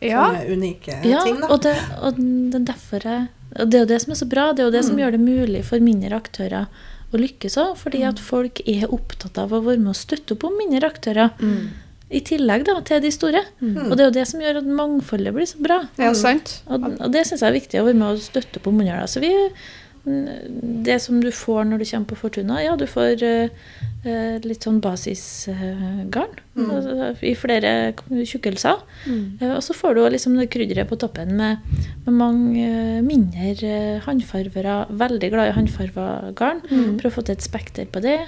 [0.00, 0.30] Ja.
[0.30, 1.40] sånne unike ting.
[1.40, 1.46] Da.
[1.48, 4.26] og det, og det er derfor jeg Og det er jo det som er så
[4.28, 4.52] bra.
[4.52, 4.88] Det er jo det Mm.
[4.88, 6.66] som gjør det mulig for mindre aktører
[7.12, 7.76] å lykkes òg.
[7.76, 8.08] Fordi Mm.
[8.08, 11.30] at folk er opptatt av å være med og støtte opp om mindre aktører.
[12.14, 13.44] I tillegg da, til de store.
[13.60, 13.88] Mm.
[13.88, 15.80] Og det er jo det som gjør at mangfoldet blir så bra.
[16.00, 16.60] ja, sant.
[16.68, 19.06] Og, og det syns jeg er viktig å være med og støtte på under.
[19.10, 19.32] Så vi,
[20.04, 23.68] det som du får når du kommer på Fortuna, ja, du får eh,
[24.04, 27.70] eh, litt sånn basisgarn altså, i flere
[28.12, 28.82] tjukkelser.
[29.08, 31.64] Eh, og så får du liksom det krydderet på toppen med,
[32.04, 32.66] med mange
[33.06, 34.76] mindre uh, håndfarvere.
[34.92, 36.60] Veldig glad i håndfarva garn.
[36.68, 38.20] Prøve å få til et spekter på det.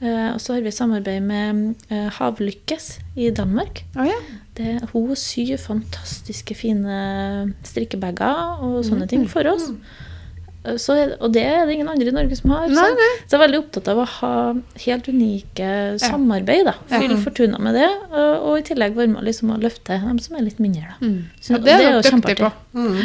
[0.00, 3.82] Eh, og så har vi samarbeid med eh, Havlykkes i Danmark.
[3.98, 4.14] Oh, ja.
[4.54, 9.10] det, hun syr fantastiske fine strikkebager og sånne Mm.
[9.10, 9.70] ting for oss.
[10.76, 12.66] Så, er- og det er det ingen andre i Norge som har.
[12.68, 13.12] Nei, så, nei.
[13.24, 14.32] så jeg er veldig opptatt av å ha
[14.84, 15.68] helt unike
[16.02, 16.64] samarbeid.
[16.66, 16.74] da.
[16.90, 16.98] Ja.
[17.00, 20.36] Fylle Fortuna med det, og, og i tillegg være med liksom, å løfte dem som
[20.36, 20.94] er litt mindre.
[21.00, 21.08] da.
[21.40, 22.52] Så, Ja, det er dere dyktige på.
[22.74, 23.00] Mm.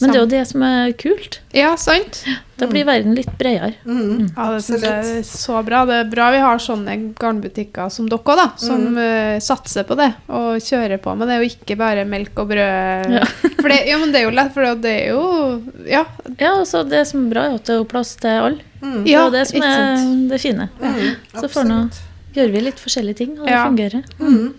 [0.00, 1.40] Men det er jo det som er kult.
[1.56, 2.20] Ja, sant?
[2.58, 3.72] Da blir verden litt bredere.
[3.86, 4.28] Mm.
[4.36, 5.84] Ja, det synes jeg er så bra.
[5.88, 8.46] Det er bra vi har sånne garnbutikker som dere òg, da.
[8.62, 12.50] Som eh, satser på det og kjører på med det, og ikke bare melk og
[12.52, 13.12] brød.
[13.18, 13.24] Ja.
[13.60, 15.22] For det, ja, men det er jo lett, for det er jo
[15.90, 16.04] Ja.
[16.38, 18.62] Ja, altså Det som er bra, er at det er jo plass til alle.
[18.82, 18.98] Mm.
[19.04, 20.68] Det er jo det som er det fine.
[20.78, 21.00] Mm.
[21.40, 21.78] Så får nå
[22.38, 23.64] gjør vi litt forskjellige ting, og det Ja.
[23.66, 24.04] fungerer.
[24.20, 24.54] Mm.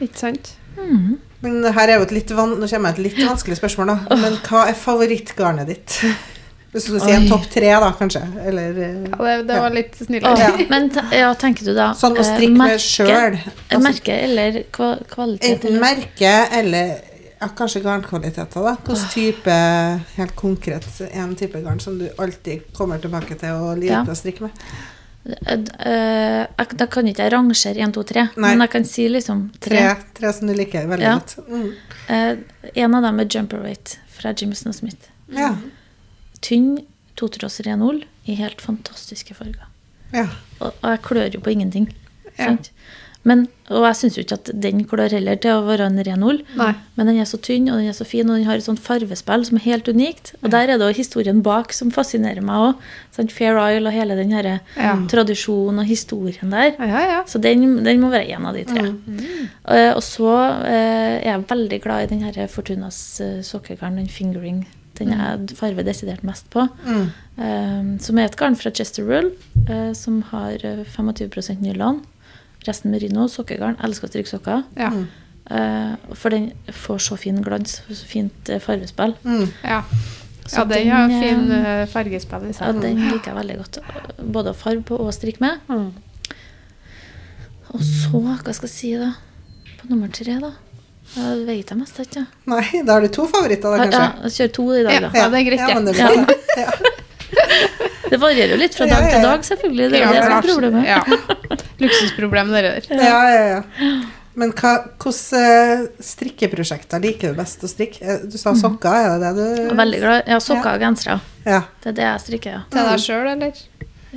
[0.00, 0.52] Ikke sant?
[0.78, 1.18] Mm.
[1.44, 4.16] Men her er jo et litt van Nå kommer jeg et litt vanskelig spørsmål, da.
[4.18, 5.98] Men hva er favorittgarnet ditt?
[6.72, 8.20] Hvis du skal si en topp tre, da, kanskje?
[8.44, 10.50] Eller eh, Ja, det, det var litt snillere.
[10.68, 13.38] Men ja, tenker du da Sånn å eh, strikke med selv sjøl.
[13.46, 15.54] Altså, Merke eller kva, kvalitet?
[15.54, 16.92] enten merke eller
[17.38, 18.74] ja, kanskje garnkvaliteter, da.
[18.84, 19.56] Hvilken type,
[20.18, 24.04] helt konkret, en type garn som du alltid kommer tilbake til og liker Ja.
[24.04, 24.64] å strikke med?
[25.28, 28.50] Eh, Da kan ikke jeg rangere 1, 2, 3, Nei.
[28.54, 29.96] men jeg kan si liksom Tre, tre.
[30.14, 31.18] tre som du liker veldig Ja.
[31.18, 31.36] godt.
[31.48, 31.72] Mm.
[32.08, 32.36] Eh,
[32.84, 35.08] en av dem er Jumper Weight fra Jimson Smith.
[35.30, 35.54] Ja.
[36.40, 36.78] Tynn
[37.16, 39.66] totråds renol i helt fantastiske farger.
[40.12, 40.28] ja.
[40.60, 41.92] Og, og jeg klør jo på ingenting.
[42.38, 42.46] Ja.
[42.46, 42.70] Sant?
[43.28, 46.38] Men, og jeg syns jo ikke at den klør heller til å være en renol.
[46.56, 46.76] ull.
[46.96, 48.80] Men den er så tynn, og den er så fin, og den har et sånt
[48.82, 50.32] farvespill som er helt unikt.
[50.40, 52.88] Og der er det også historien bak som fascinerer meg òg.
[53.34, 54.94] Fair Isle og hele den her Ja.
[55.10, 56.72] tradisjonen og historien der.
[56.78, 57.20] Ja, ja, ja.
[57.26, 58.92] Så den, den må være en av de tre.
[58.94, 59.48] Mm.
[59.68, 60.32] Eh, og så
[60.64, 64.66] eh, er jeg veldig glad i den her Fortunas uh, sokkegarn, den fingering.
[64.98, 66.64] Den jeg farver desidert mest på.
[66.86, 67.08] Mm.
[67.38, 69.30] Um, som er et garn fra Chester Rule,
[69.68, 72.00] eh, som har eh, 25 nylon.
[72.66, 73.78] Resten merino, sokkegarn.
[73.84, 74.64] Elsker å strikke sokker.
[74.78, 74.90] Ja.
[75.48, 79.14] Eh, for den får så fin glans, så fint fargespill.
[79.24, 79.46] Mm.
[79.62, 79.82] ja.
[80.48, 83.78] Så ja den har fin eh, uh, fargespill i Ja, den liker jeg veldig godt.
[84.32, 85.60] Både å farge på og strikke med.
[85.68, 85.90] Mm.
[87.76, 89.10] Og så, hva skal jeg si da?
[89.76, 90.54] På nummer tre, da?
[91.14, 92.24] Jeg vet jeg mest ikke.
[92.48, 94.24] Nei, da har du to favoritter, da, Ja, kanskje?
[94.24, 95.12] jeg kjører to i dag, da.
[95.16, 96.94] Ja, det er greit, Ja, det.
[98.10, 98.18] det er.
[98.18, 98.22] Ja.
[98.26, 99.88] Varierer jo litt fra Ja, dag ja, til dag, selvfølgelig.
[99.90, 100.86] Det er Ja, det som er problemet.
[100.88, 101.00] Ja.
[101.84, 103.02] Luksusproblem, dere der.
[103.04, 103.98] Ja, ja, ja.
[104.38, 107.98] Men hva, hvilke eh, strikkeprosjekter liker du best å strikke?
[108.04, 110.28] Eh, Du sa sokker, er det det du Jeg er veldig glad.
[110.30, 111.18] Ja, sokker og gensere.
[111.48, 111.62] Ja.
[111.82, 112.62] Det er det jeg strikker, ja.
[112.70, 113.52] Til deg sjøl, eller?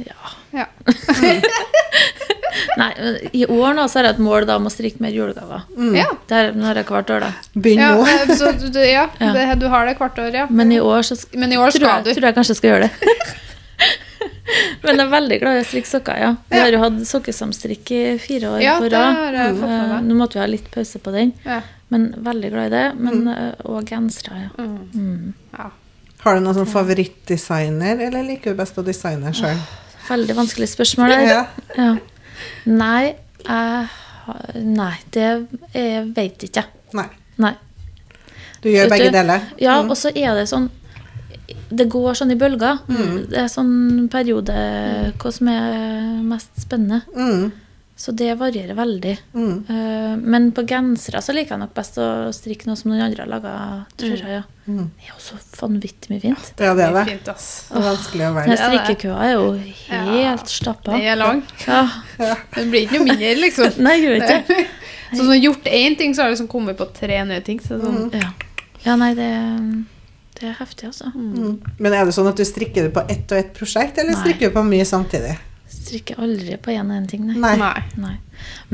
[0.06, 0.38] ja.
[0.52, 0.66] Ja.
[2.78, 5.14] Nei, men i år nå så har jeg et mål da om å strikke mer
[5.16, 5.64] julegaver.
[5.78, 5.94] Mm.
[5.96, 6.08] Ja.
[6.28, 7.30] Det har nå har jeg hvert år, da.
[7.56, 8.06] Begynn Ja, nå.
[8.08, 9.32] eh, så du, ja, Ja.
[9.36, 10.46] Det, du har det hvert år, ja.
[10.52, 12.14] Men i år så Men i år tror, jeg, du.
[12.18, 13.16] tror jeg kanskje jeg skal gjøre det.
[14.84, 16.32] Men jeg er veldig glad i å strikke sokker, ja.
[16.50, 16.64] Vi Ja.
[16.64, 19.36] har jo hatt sokkesamstrikk i fire år Ja, på rad.
[19.36, 20.02] Eh.
[20.08, 21.62] Nå måtte vi ha litt pause på den, Ja.
[21.90, 22.96] men veldig glad i det.
[22.98, 24.50] Men, òg Og gensere, ja.
[24.64, 24.90] Mm.
[24.96, 25.34] Mm.
[25.58, 25.70] ja.
[26.24, 29.58] Har du noen sånn favorittdesigner, eller liker du best å designe sjøl?
[30.10, 31.28] Veldig vanskelig spørsmål der.
[31.28, 31.46] Ja.
[31.78, 31.96] Ja.
[32.66, 33.90] Nei, jeg
[34.56, 36.66] Nei, det jeg vet ikke jeg.
[36.94, 37.08] Nei.
[37.42, 37.54] Nei.
[38.62, 39.42] Du gjør begge deler?
[39.60, 39.90] Ja, Mm.
[39.90, 40.70] og så er det sånn
[41.72, 42.80] Det går sånn i bølger.
[42.92, 43.18] Mm.
[43.32, 44.56] Det er sånn periode
[45.22, 47.02] hva som er mest spennende.
[47.16, 47.52] Mm.
[48.02, 49.12] Så det varierer veldig.
[49.38, 49.58] Mm.
[49.70, 53.22] Eh, men på gensere så liker jeg nok best å strikke noe som noen andre
[53.28, 53.52] har laga,
[54.00, 54.40] tror jeg.
[54.40, 54.42] ja.
[54.66, 54.88] Mm.
[54.98, 56.50] Det er jo så vanvittig mye fint.
[56.58, 57.04] Det er det, det.
[57.12, 57.48] Fint, ass.
[57.70, 58.58] Det er vanskelig å være.
[58.64, 59.46] strikkekøa er jo
[60.16, 60.96] helt stappa.
[60.96, 61.44] Den er lang.
[61.68, 61.84] Ja.
[62.58, 63.78] Den blir ikke noe mindre, liksom.
[63.86, 64.66] Nei, jeg vet ikke.
[65.12, 67.42] Så når du har gjort én ting, så har du liksom kommet på tre nye
[67.46, 67.62] ting.
[67.62, 68.32] Så sånn, Ja.
[68.88, 69.30] ja, nei, det,
[70.42, 71.12] det er heftig, altså.
[71.14, 71.62] Mm.
[71.80, 74.22] Men er det sånn at du strikker det på ett og ett prosjekt, eller Nei.
[74.24, 75.38] strikker du på mye samtidig?
[75.72, 77.38] Strikker aldri på én og én ting, nei.
[77.40, 77.54] Nei.
[77.62, 77.84] Nei.
[78.02, 78.16] Nei.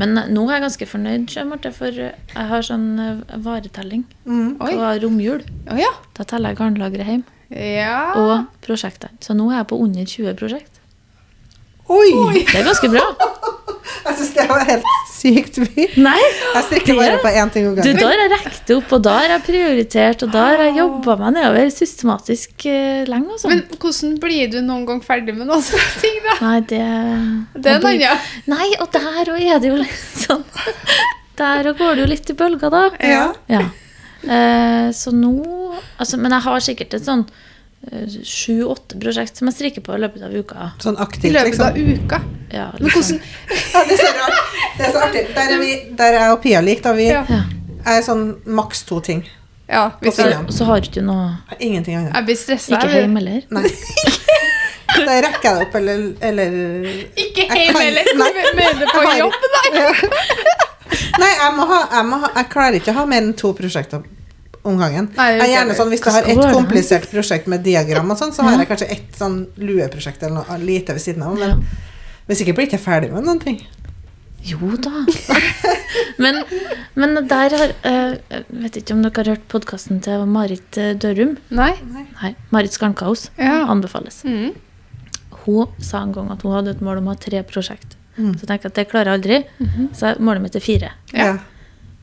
[0.00, 4.02] Men eh, nå er jeg ganske fornøyd, Marte, for eh, jeg har sånn eh, varetelling
[4.26, 4.56] Mm.
[4.58, 4.72] På
[5.04, 5.44] romjul.
[5.70, 5.92] Oh, ja.
[6.18, 7.22] Da teller jeg garnlageret hjem,
[7.54, 8.12] Ja.
[8.18, 9.14] og prosjektene.
[9.24, 10.74] Så nå er jeg på under 20 prosjekt.
[11.88, 12.42] Oi!
[12.44, 13.04] Det er ganske bra.
[14.04, 15.86] Jeg syns det var helt sykt mye.
[16.00, 16.20] Nei!
[16.54, 19.16] Jeg strikker bare på én ting om Du, da har jeg rekt opp, og da
[19.18, 23.34] har jeg prioritert, og da har jeg jobba meg nedover systematisk uh, lenge.
[23.36, 23.50] Altså.
[23.52, 26.38] Men hvordan blir du noen gang ferdig med noen sånne ting, da?
[26.44, 26.84] Nei, det
[27.58, 28.04] Det er en annen.
[28.04, 28.14] Ja.
[28.50, 30.46] Nei, og der òg er det jo litt sånn
[31.38, 32.84] Der òg går det jo litt i bølger, da.
[33.02, 33.26] Ja.
[33.50, 33.66] Ja.
[34.18, 35.32] Uh, så nå
[35.96, 37.22] altså, Men jeg har sikkert et sånn
[38.24, 40.70] sju-åtte prosjekt som jeg strikker på i løpet av uka.
[40.82, 42.04] Sånn I løpet av liksom.
[42.04, 42.20] uka.
[42.52, 43.20] Ja, Men hvordan
[43.74, 44.54] Ja, det er så rart.
[44.78, 45.24] Det er så artig.
[45.34, 46.92] Der er, vi, der er jeg og Pia lik, da.
[46.98, 47.24] Vi Ja.
[47.88, 49.22] Er sånn maks to ting.
[49.68, 51.28] Ja, hvis Så, så har du ikke noe
[51.60, 52.14] Ingenting annet.
[52.14, 52.74] jeg blir stressa.
[52.74, 53.42] Ikke hjemme heller?
[53.50, 53.68] Nei.
[54.98, 56.56] Da rekker jeg det opp, eller, eller
[57.22, 58.08] Ikke hjemme heller.
[58.58, 59.36] Mener på jobb?
[59.54, 59.92] Nei.
[61.22, 63.52] Nei, jeg, må ha, jeg, må ha, jeg klarer ikke å ha mer enn to
[63.56, 64.02] prosjekter
[64.68, 65.10] om gangen.
[65.16, 68.34] Nei, Jeg er gjerne sånn, Hvis jeg har et komplisert prosjekt med diagram, og sånn,
[68.36, 71.38] så har jeg kanskje et sånn lueprosjekt eller noe lite ved siden av.
[71.38, 71.64] Men
[72.28, 73.62] hvis ikke blir jeg ikke ferdig med noen ting.
[74.46, 75.02] Jo da.
[76.22, 76.42] men,
[76.94, 80.92] men der har eh, Jeg vet ikke om dere har hørt podkasten til Marit eh,
[80.94, 81.34] Dørum?
[81.50, 81.72] Nei?
[82.20, 82.34] Nei.
[82.54, 83.28] Marit Skarnkaos.
[83.40, 83.64] Ja.
[83.66, 84.22] Anbefales.
[84.28, 84.54] Mm.
[85.42, 87.96] Hun sa en gang at hun hadde et mål om å ha tre prosjekt.
[88.18, 88.34] Mm.
[88.36, 89.38] Så jeg tenker at det klarer jeg aldri.
[89.96, 90.92] Så målet mitt er fire.
[91.14, 91.32] Ja.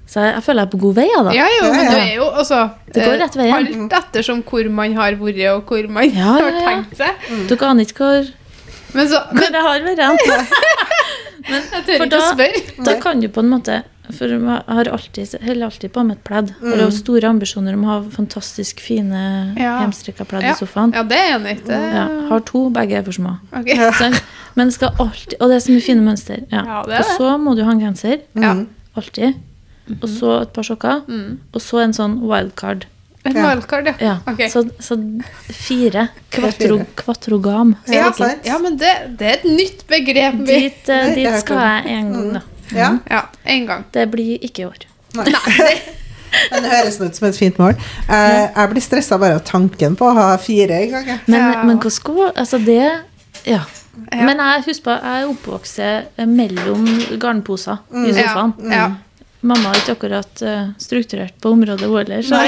[0.06, 1.08] Så jeg, jeg føler jeg er på god vei.
[1.26, 1.32] Da.
[1.34, 2.60] Ja, jo, men du det er jo også
[2.94, 3.56] Det går eh, rett veien.
[3.58, 6.62] Alt ettersom hvor man har vært, og hvor man Ja, har ja.
[6.70, 7.26] tenkt seg.
[7.50, 8.30] Dere aner ikke hvor,
[8.94, 10.06] Men så hvor jeg har vært.
[11.50, 12.86] men, Jeg tør For ikke da- å spørre.
[12.86, 13.80] Da kan du på en måte
[14.14, 16.54] For jeg har alltid, heller alltid på med et pledd.
[16.62, 19.80] Og har store ambisjoner om å ha fantastisk fine Ja.
[19.82, 20.54] hjemstrikka pledd Ja.
[20.54, 20.94] i sofaen.
[20.94, 21.74] Ja, det er jeg nødt til.
[21.98, 23.40] Ja, har to, begge er for små.
[23.52, 23.76] Okay.
[23.98, 24.14] Så,
[24.56, 26.46] Men skal alltid, og det er så mye fine mønster.
[26.52, 26.62] Ja.
[26.64, 28.22] Ja, det er og så må du ha en genser.
[28.38, 28.54] Ja.
[28.96, 29.34] Alltid.
[30.02, 31.02] Og så et par sokker.
[31.08, 31.40] Mm.
[31.54, 32.86] Og så en sånn wildcard.
[33.26, 33.48] Et Ja.
[33.50, 33.94] wildcard, ja.
[34.00, 34.16] Ja.
[34.28, 34.50] Okay.
[34.50, 34.98] Så, så
[35.50, 36.08] fire.
[36.32, 37.76] Quattro, fire.
[37.88, 38.46] Ja, Ja, sant.
[38.46, 40.46] ja, men det, det er et nytt begrep.
[40.46, 42.42] Dit, har dit skal jeg en gang, da.
[42.74, 42.90] Ja.
[43.10, 43.86] Ja, en gang.
[43.94, 44.86] Det blir ikke i år.
[45.16, 45.76] Nei.
[46.52, 47.78] Men det høres ut som et fint mål.
[48.12, 51.06] Eh, jeg blir stressa bare av tanken på å ha fire i gang.
[51.08, 51.20] jeg.
[51.28, 51.64] Men, Ja.
[51.64, 52.82] men hva skal Altså, det
[53.46, 53.62] Ja.
[54.12, 54.26] Ja.
[54.26, 56.84] Men jeg husker jeg er oppvokst eh, mellom
[57.22, 58.54] garnposer i sofaen.
[58.66, 58.92] Ja, ja.
[59.46, 62.40] Mamma er ikke akkurat eh, strukturert på området hun heller, så,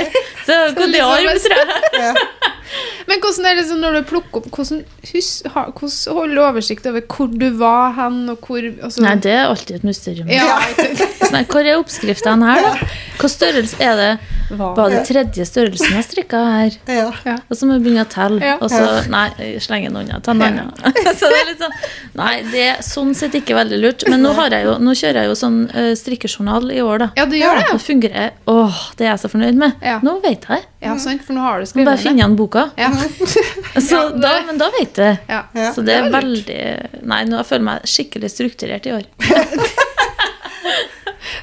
[0.46, 1.68] så, så går det liksom- arm, tror jeg.
[2.02, 2.14] Ja.
[3.08, 4.82] Men hvordan er det sånn når du plukker opp Hvordan,
[5.14, 9.16] hus, ha, hvordan holder du oversikt over hvor du var hen, og hvor altså, Nei,
[9.24, 10.32] det er alltid et mysterium.
[10.32, 10.58] ja,
[11.28, 12.90] Sånn, hvor er oppskriftene her, da?
[13.18, 14.12] Hva størrelse er det?
[14.48, 16.76] Var det tredje størrelsen jeg strikka her?
[16.88, 17.36] Ja.
[17.50, 18.40] Og så må vi begynne å telle.
[18.40, 18.56] Ja.
[18.64, 19.28] Og så Nei,
[19.64, 20.22] slenge den unna.
[20.24, 20.72] Ta annen.
[21.20, 21.76] så det er litt sånn
[22.18, 24.06] Nei, det er sånn sett ikke veldig lurt.
[24.12, 27.10] Men nå, har jeg jo, nå kjører jeg jo sånn uh, strikkejournal i år, da.
[27.20, 28.32] ja, du gjør det, Det fungerer.
[28.54, 29.84] Åh, det er jeg så fornøyd med.
[29.84, 30.00] Ja.
[30.06, 30.64] Nå vet jeg.
[30.80, 30.94] ja.
[30.94, 32.70] ja sant, for nå har du skrevet bare finne igjen boka.
[32.80, 32.92] Ja.
[33.88, 35.04] Så Ja, da, men da vet du.
[35.30, 35.42] Ja.
[35.54, 35.72] Ja.
[35.76, 36.60] Så det er veldig
[37.08, 39.08] Nei, nå føler jeg meg skikkelig strukturert i år.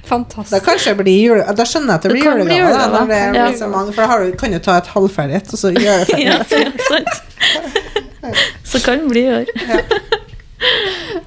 [0.04, 0.64] Da Fantastisk.
[0.64, 1.44] kanskje det blir jule...
[1.56, 2.44] Da skjønner jeg at det blir julegave.
[2.48, 2.92] bli julegave.
[2.92, 3.00] da.
[3.00, 3.44] Når det Ja.
[3.48, 5.70] blir så mange, for da har du, kan du ta et halvferdig et, og så
[5.72, 6.24] gjøre det ferdig.
[8.24, 8.32] Ja, ja.
[8.64, 9.50] Så kan det bli i år.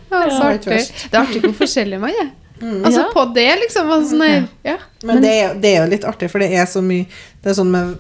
[0.10, 0.80] Ja, så artig.
[1.12, 2.30] Det er artig hvor forskjellig man er.
[2.62, 3.08] Altså Ja.
[3.14, 3.92] på det, liksom.
[3.94, 4.78] Altså, sånn ja.
[5.06, 7.06] Men det er, det er jo litt artig, for det er så mye
[7.44, 7.98] Det er sånn med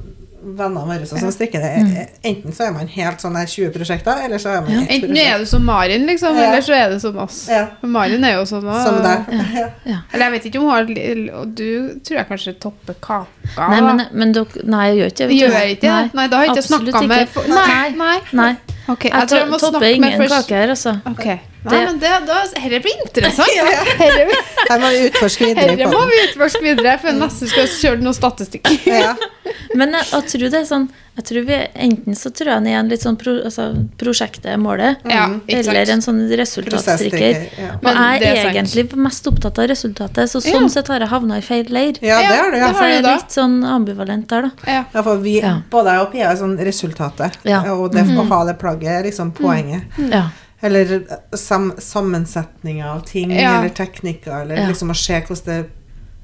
[0.56, 2.08] vennene våre som strikker det.
[2.24, 5.18] Enten så er man helt sånn her 20 prosjekter, eller så er man ett Enten
[5.18, 6.48] er du som Marin, liksom, Ja.
[6.52, 7.48] eller så er du som oss.
[7.52, 7.66] Ja.
[7.82, 9.26] For Marin er jo sånn og- Som deg.
[9.58, 9.68] Ja.
[9.86, 9.98] Ja.
[10.14, 13.28] Eller jeg vet ikke om hun har Og du tror jeg kanskje topper kaka.
[13.58, 15.38] Nei, men, men du, Nei, jeg gjør ikke det.
[15.42, 16.14] Gjør jeg ikke det?
[16.14, 17.90] Nei, da har jeg ikke snakka med Nei.
[17.98, 18.18] nei.
[18.34, 18.56] Nei.
[18.90, 20.94] Okay, Jeg, jeg tror jeg må snakke med ingen kake her, altså.
[21.12, 21.40] Ok.
[21.68, 23.50] Nei, Det- men det, da, herre blir interessant.
[24.02, 24.28] Herre,
[24.70, 28.02] Her må vi utforske videre herre må vi utforske videre, for neste skal vi kjøre
[28.06, 28.72] noen statistikk.
[28.88, 29.16] Ja.
[29.80, 32.68] Men jeg, jeg tror det er sånn jeg tror vi, Enten så tror jeg han
[32.70, 33.64] er en litt sånn pro, altså,
[33.98, 37.40] prosjektet er målet, Ja, eller en sånn resultatstrikker.
[37.58, 37.72] Ja.
[37.82, 38.54] Og jeg det er er sant.
[38.54, 40.54] egentlig mest opptatt av resultatet, så Ja.
[40.60, 41.98] sånn sett har jeg havna i feil leir.
[42.02, 42.60] ja, det er det.
[42.60, 42.74] ja.
[42.74, 44.52] Så jeg er litt sånn ambivalent der, da.
[44.68, 44.84] Ja.
[44.94, 45.56] Ja, for vi, Ja.
[45.72, 47.38] både jeg og Pia er sånn resultatet.
[47.44, 47.62] Ja.
[47.74, 49.84] Og det å ha det plagget er liksom poenget.
[50.12, 50.28] Ja.
[50.62, 51.04] Eller
[51.38, 53.58] sam, sammensetninger av ting, Ja.
[53.60, 54.68] eller teknikker, eller Ja.
[54.68, 55.70] liksom å se hvordan det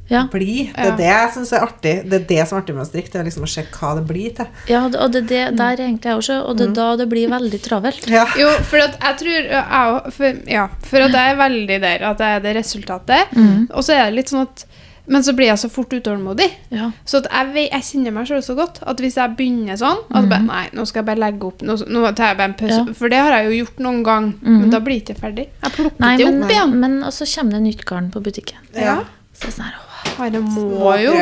[0.10, 0.28] Ja.
[0.32, 0.74] blir.
[0.74, 0.92] Det Ja.
[0.94, 2.10] er det jeg syns er artig.
[2.10, 3.96] Det er det som er artig med å strikke, det er liksom å se hva
[3.96, 4.48] det blir til.
[4.68, 7.30] ja, og det, det der er egentlig jeg også, og det er da det blir
[7.30, 8.08] veldig travelt.
[8.10, 8.26] Ja.
[8.38, 12.18] Jo, for at jeg tror jeg, for, Ja, for at jeg er veldig der at
[12.18, 13.30] jeg er det resultatet.
[13.36, 13.68] Mm.
[13.72, 14.66] Og så er det litt sånn at
[15.06, 16.46] Men så blir jeg så fort utålmodig.
[16.72, 16.86] Ja.
[17.06, 20.30] Så at jeg, jeg kjenner meg selv så godt at hvis jeg begynner sånn at
[20.32, 22.78] bare, Nei, nå skal jeg bare legge opp Nå, nå tar jeg bare en pause.
[22.80, 22.88] Mhm.
[22.88, 22.94] Ja.
[23.02, 24.30] For det har jeg jo gjort noen gang.
[24.42, 24.60] Mm.
[24.62, 25.48] Men da blir det ikke ferdig.
[25.64, 26.78] Jeg plukker Nei, men, opp igjen.
[26.80, 28.64] men og så kommer det nytt garn på butikken.
[28.76, 28.96] Ja.
[29.34, 29.76] Så det sånn her,
[30.20, 30.30] åh.
[30.32, 31.18] det må jo.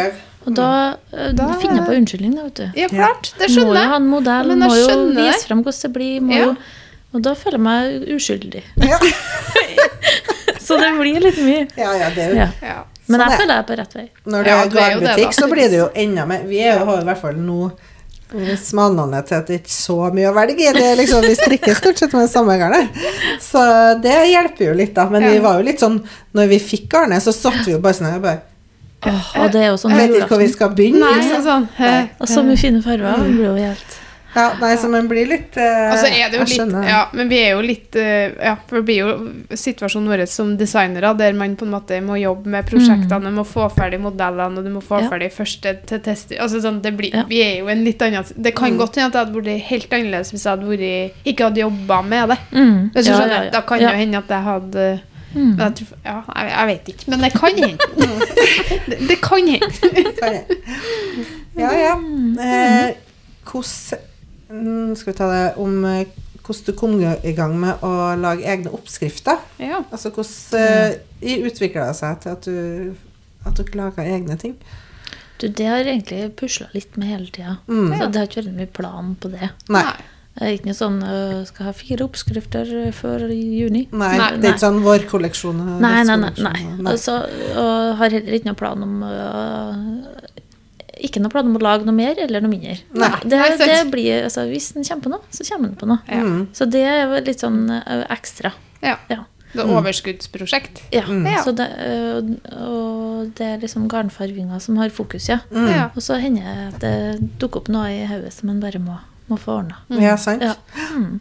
[0.45, 0.69] Og da,
[1.13, 2.79] eh, Da- finner jeg på unnskyldning, da, vet du.
[2.81, 3.33] Ja, klart.
[3.37, 3.81] Det skjønner jeg.
[3.81, 6.21] Må jo ha en modell, må jo vise frem hvordan det blir.
[6.21, 6.45] Må Ja.
[6.45, 6.55] jo,
[7.13, 8.63] og da føler jeg meg uskyldig.
[8.77, 8.97] Ja.
[10.61, 11.67] Så det blir litt mye.
[11.77, 12.83] ja, ja, det er jo Ja.
[13.11, 13.17] Ja.
[13.17, 14.09] Men Sånn jeg er- føler jeg er på rett vei.
[14.25, 14.65] Når det Ja, er
[15.11, 17.21] er det, så blir det jo enda mer Vi er jo, har jo i hvert
[17.21, 17.71] fall nå
[18.55, 20.71] smalnende til at det ikke er så mye å velge i.
[20.75, 22.87] Det liksom, vi strikker stort sett med samme garnet.
[23.43, 23.63] Så
[24.01, 25.07] det hjelper jo litt, da.
[25.11, 25.99] Men vi var jo litt sånn
[26.33, 28.41] Når vi fikk garnet, så satt vi jo bare sånn bare
[29.03, 30.99] Åh, og det er jo sånn Jeg vet ikke hvor vi skal begynne.
[31.01, 31.41] Nei, liksom.
[31.41, 31.67] sånn, sånn.
[31.79, 32.09] Nei.
[32.21, 33.17] Og så mye fine farger.
[33.17, 33.97] Det blir jo helt
[34.35, 36.75] Ja, nei, så man blir litt uh, altså er det jo jeg litt.
[36.87, 40.53] Ja, men vi er jo litt uh, Ja, for det blir jo situasjonen vår som
[40.59, 44.61] designere, der man på en måte må jobbe med prosjektene, du må få ferdig modellene,
[44.61, 45.09] og du må få Ja.
[45.11, 47.25] ferdig første til test Altså sånn, det blir Ja.
[47.27, 49.93] Vi er jo en litt annen Det kan godt hende at det hadde vært helt
[49.99, 52.37] annerledes hvis jeg hadde vært ikke hadde jobba med det.
[52.51, 52.91] mm.
[52.93, 53.51] Hvis du Ja, skjønner.
[53.51, 54.91] Da kan det jo hende at jeg hadde
[55.33, 55.55] Mm.
[55.57, 57.77] Jeg, tror, ja, jeg, jeg vet ikke, men det kan hende.
[58.91, 60.41] det, det kan hende.
[61.61, 61.95] Ja, ja.
[61.95, 62.95] Eh,
[63.45, 64.10] hvordan mm,
[64.99, 66.05] Skal vi ta det om eh,
[66.41, 69.41] hvordan du kom i gang med å lage egne oppskrifter?
[69.61, 69.83] Ja.
[69.91, 72.95] Altså hvordan de utvikla det seg til at du,
[73.45, 74.55] at dere laga egne ting?
[75.41, 77.57] Du, det har jeg egentlig pusla litt med hele tida.
[77.67, 77.93] Mm.
[77.97, 79.53] Så det har ikke vært mye plan på det.
[79.73, 79.85] Nei.
[80.31, 83.81] Det er ikke noe sånn øh, skal ha fire oppskrifter før juni.
[83.91, 85.59] Nei, Nei, det er ikke sånn vår kolleksjon.
[85.59, 86.31] og Nei, nei, nei.
[86.45, 86.61] nei.
[86.93, 87.17] Altså,
[87.59, 90.45] og har heller ikke noe plan om øh,
[91.01, 92.77] Ikke noe plan om å lage noe mer eller noe mindre.
[92.93, 93.11] Nei.
[93.23, 96.01] Det, Nei, det blir, altså, hvis den kommer på noe, så kommer den på noe.
[96.07, 96.21] Ja.
[96.21, 96.41] Mm.
[96.53, 98.53] Så det er litt sånn øh, ekstra.
[98.85, 98.97] ja.
[99.11, 99.23] Ja.
[99.51, 100.77] Det er overskuddsprosjekt.
[100.95, 101.01] Ja.
[101.11, 101.25] Mm.
[101.43, 105.41] Så det, øh, og det er liksom garnfarvinga som har fokus, ja.
[105.51, 105.91] Mm.
[105.91, 108.95] Og så hender det at det dukker opp noe i hodet som man bare må,
[109.27, 109.81] må få ordna.
[109.99, 110.45] Ja, sant.
[110.45, 110.55] Ja.
[110.95, 111.19] Mm.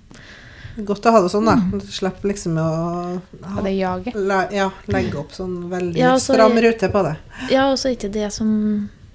[0.87, 1.57] Godt å ha det sånn, da.
[1.75, 2.69] Du slipper liksom å
[3.19, 4.15] ha, det jaget.
[4.15, 7.17] Le, ja, legge opp sånn veldig Ja, så stram rute på det.
[7.51, 8.53] Ja, og så er ikke det som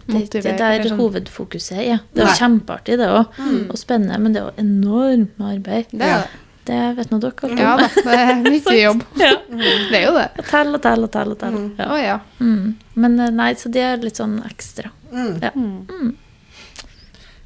[0.06, 1.00] Det er der eller sånn.
[1.02, 1.98] hovedfokuset Ja.
[2.13, 3.38] Det er kjempeartig, det òg.
[3.41, 3.62] Mm.
[3.72, 5.86] Og spennende, men det er jo enormt med arbeid.
[5.91, 6.41] Det er det.
[6.65, 7.50] Det vet nå dere.
[7.62, 9.02] Ja da, det er mye jobb.
[9.22, 9.32] Ja.
[9.91, 10.28] Det er jo det.
[10.41, 11.54] Og Tell og tell og tell og tell.
[11.58, 11.68] Mm.
[11.78, 11.89] Ja.
[11.94, 12.15] Oh, ja.
[12.39, 12.72] Mm.
[12.96, 14.89] Men eh, nei, så det er litt sånn ekstra.
[15.13, 15.36] Mm.
[15.44, 15.52] Ja.
[15.54, 16.15] Mm.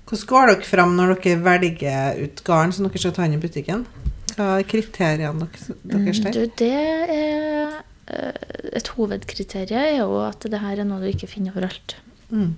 [0.10, 3.41] Hvordan går dere fram når dere velger ut garn som dere skal ta inn i
[3.43, 3.84] butikken?
[4.38, 5.67] Hva er kriteriene deres?
[5.67, 6.00] der?
[6.00, 7.13] Mm, Du, det er
[8.08, 11.98] eh, Et hovedkriterium er jo at det her er noe du ikke finner overalt.
[12.32, 12.56] Mm.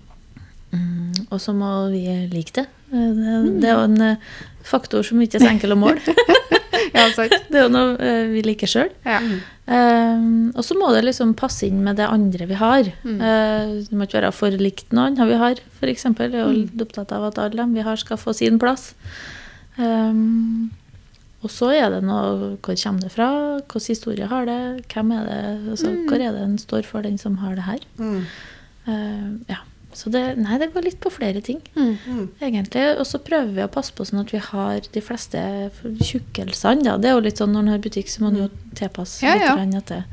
[0.71, 2.67] Mm, og så må vi like det.
[2.93, 4.29] Eh, Det, det er jo en eh,
[4.63, 6.01] faktor som ikke er så enkel å måle.
[6.91, 7.05] Ja.
[7.15, 8.89] Det er jo noe eh, vi liker sjøl.
[9.05, 9.19] Ja.
[10.51, 12.89] og så må det liksom passe inn med det andre vi har.
[13.05, 13.19] Mm.
[13.21, 16.03] Uh, det må ikke være for likt noe annet vi har, f.eks.
[16.09, 18.89] Jeg er jo litt opptatt av at alle dem vi har, skal få sin plass.
[19.77, 20.71] Um,
[21.41, 23.27] og så er det noe Hvor kommer det fra?
[23.63, 24.59] Hvilken historie har det?
[24.91, 25.39] Hvem er det?
[25.73, 26.03] Altså, Mm.
[26.09, 27.79] Hvor er det en står for, den som har det her?
[27.97, 28.25] Mm.
[28.87, 29.57] Eh, ja.
[29.93, 31.97] Så det, nei, det går litt på flere ting, Mm.
[32.07, 32.27] Mm.
[32.39, 32.83] egentlig.
[32.97, 35.37] Og så prøver vi å passe på sånn at vi har de fleste
[35.99, 36.85] tjukkelsene.
[36.85, 36.93] Ja.
[36.97, 38.47] Det er jo litt sånn når man har butikk, så må man jo
[38.79, 39.43] tilpasse Ja, litt.
[39.43, 39.55] ja.
[39.57, 40.05] grann etter.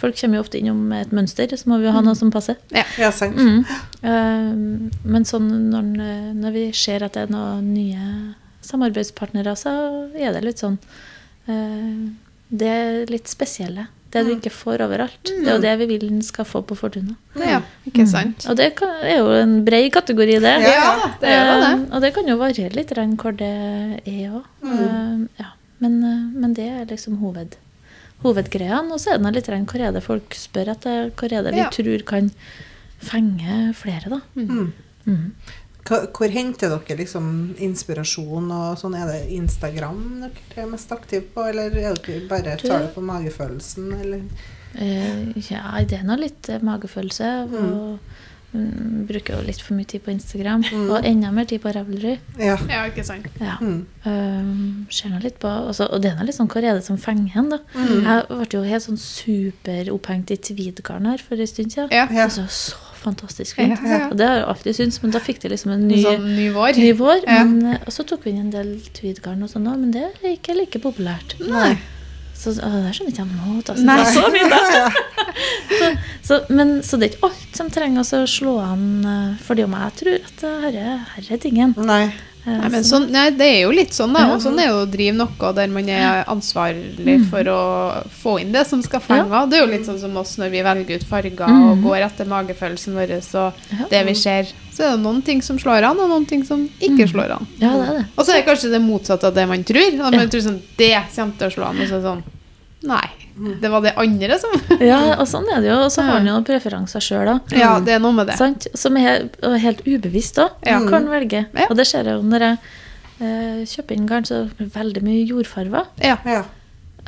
[0.00, 2.30] Folk kommer jo ofte innom med et mønster, så må vi jo ha noe som
[2.32, 2.56] passer.
[2.98, 3.36] Ja, sant.
[3.36, 3.64] Mm.
[4.02, 8.34] Uh, men sånn når, når vi ser at det er noen nye
[8.66, 10.78] samarbeidspartnere, så er det litt sånn
[11.48, 12.10] uh,
[12.50, 13.86] Det er litt spesielle.
[14.10, 14.38] Det du Mm.
[14.40, 15.22] ikke får overalt.
[15.22, 17.14] Det er jo det vi vil den skal få på Fortuna.
[17.36, 17.60] ja.
[17.86, 18.44] Ikke sant?
[18.50, 20.54] Og det kan, er jo en bred kategori, det.
[20.66, 21.70] Ja, det er jo det.
[21.88, 24.44] Eh, og det kan jo variere litt hvor det er òg.
[24.62, 25.28] Mm.
[25.38, 25.46] ja.
[25.78, 27.54] men, eh, men det er liksom hoved,
[28.24, 28.90] hovedgreiene.
[28.92, 31.10] Og så er det litt hvor er det folk spør etter.
[31.14, 31.70] Hvor er det vi Ja.
[31.70, 32.30] tror kan
[33.00, 34.20] fenge flere, da.
[34.36, 34.72] Mm.
[35.90, 36.06] Mm.
[36.16, 37.26] Hvor henter dere liksom
[37.58, 38.94] inspirasjon og sånn?
[38.96, 42.94] Er det Instagram dere er mest aktive på, eller er dere bare Du- tar det
[42.94, 44.22] på magefølelsen, eller?
[44.78, 47.30] Eh, ja, det er nå litt eh, magefølelse.
[47.50, 47.98] Og
[48.54, 50.62] mm, bruker jo litt for mye tid på Instagram.
[50.70, 50.90] Mm.
[50.90, 52.16] Og enda mer tid på Ravelry.
[52.38, 52.56] Ja.
[52.68, 53.26] Ja, ikke sant.
[53.40, 53.56] Ja.
[53.60, 53.86] Mm.
[54.04, 56.84] Um, ser nå litt på, også, og det er nå litt sånn, hvor er det
[56.86, 57.58] som fenger hen, da?
[57.74, 58.06] Mm.
[58.06, 61.90] Jeg ble jo helt sånn superopphengt i tweedgarn her for en stund siden.
[61.94, 62.06] Ja.
[62.10, 62.26] Ja.
[62.28, 63.78] Altså, så fantastisk fint.
[63.78, 64.08] Ja, ja.
[64.10, 66.48] Og det har jeg alltid syntes, men da fikk det liksom en ny, Sånn ny
[66.54, 66.80] vår.
[66.80, 67.22] ny vår.
[67.24, 67.44] Ja.
[67.44, 70.06] Men, eh, og så tok vi inn en del tweedgarn og sånn òg, men det
[70.08, 71.36] er ikke like populært.
[71.44, 71.74] Nei.
[72.40, 73.58] Så å, det skjønner ikke jeg nå.
[73.68, 73.80] av.
[73.84, 73.98] Nei.
[74.08, 74.84] Så, så, da.
[75.80, 75.90] så,
[76.24, 79.66] så, men, så det er ikke alt som trenger å slå an Fordi for det
[79.68, 81.76] om jeg tror at eh, herre, herre er tingen.
[81.76, 82.04] Nei.
[82.46, 84.32] Nei, men sånn, nei, det er jo litt sånn, da.
[84.32, 87.58] Og sånn er jo å drive noe der man er ansvarlig for å
[88.22, 89.42] få inn det som skal fenge.
[89.50, 91.82] Det er jo litt sånn som oss når vi velger ut farger og Mhm.
[91.84, 93.52] går etter magefølelsen vår og
[93.90, 94.44] det vi ser.
[94.72, 97.12] Så er det noen ting som slår an, og noen ting som ikke Mhm.
[97.12, 97.46] slår an.
[97.58, 98.06] Ja, det er det.
[98.16, 99.96] Og så er det kanskje det motsatte av det man tror.
[99.98, 102.22] Man tror sånn, det kommer til å slå an, og så er det sånn
[102.82, 103.19] Nei, Mm.
[103.62, 104.52] Det var det andre som
[104.90, 105.78] Ja, og sånn er det jo.
[105.86, 107.38] Og så har han jo noen preferanser sjøl, da.
[107.56, 108.36] Ja, det er noe med det.
[108.40, 108.66] Sant?
[108.74, 109.28] Som er
[109.62, 110.80] helt, ubevisst òg, Ja.
[110.88, 111.46] kan velge.
[111.54, 111.66] Ja.
[111.70, 112.58] Og det ser jeg jo når jeg
[113.20, 115.86] eh, kjøper inn garn, så er det veldig mye jordfarger.
[116.02, 116.16] Ja.
[116.26, 116.42] Ja.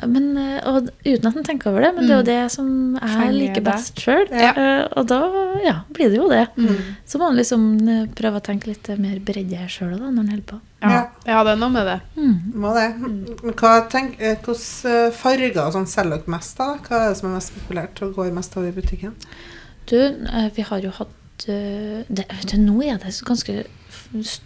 [0.01, 2.67] Men, eh, og uten at en tenker over det, men det er jo det som
[2.97, 4.25] jeg liker best sjøl.
[4.33, 4.51] Ja.
[4.97, 5.19] og da
[5.63, 6.47] ja, blir det jo det.
[6.57, 6.79] Mm.
[7.05, 10.45] Så må man liksom eh, prøve å tenke litt mer bredde sjøl når en holder
[10.49, 10.59] på.
[10.83, 11.05] Ja.
[11.23, 11.99] ja, det er noe med det.
[12.17, 12.37] Mm.
[12.59, 12.87] Må det.
[12.99, 16.73] Men Hva tenk, eh, Hvilke farger sånn selger dere mest av?
[16.77, 16.87] da?
[16.89, 19.13] Hva er det som er mest populært og går mest av i butikken?
[19.87, 23.61] Du, eh, vi har jo hatt eh, det, vet du, Nå er det så ganske
[23.63, 24.41] f-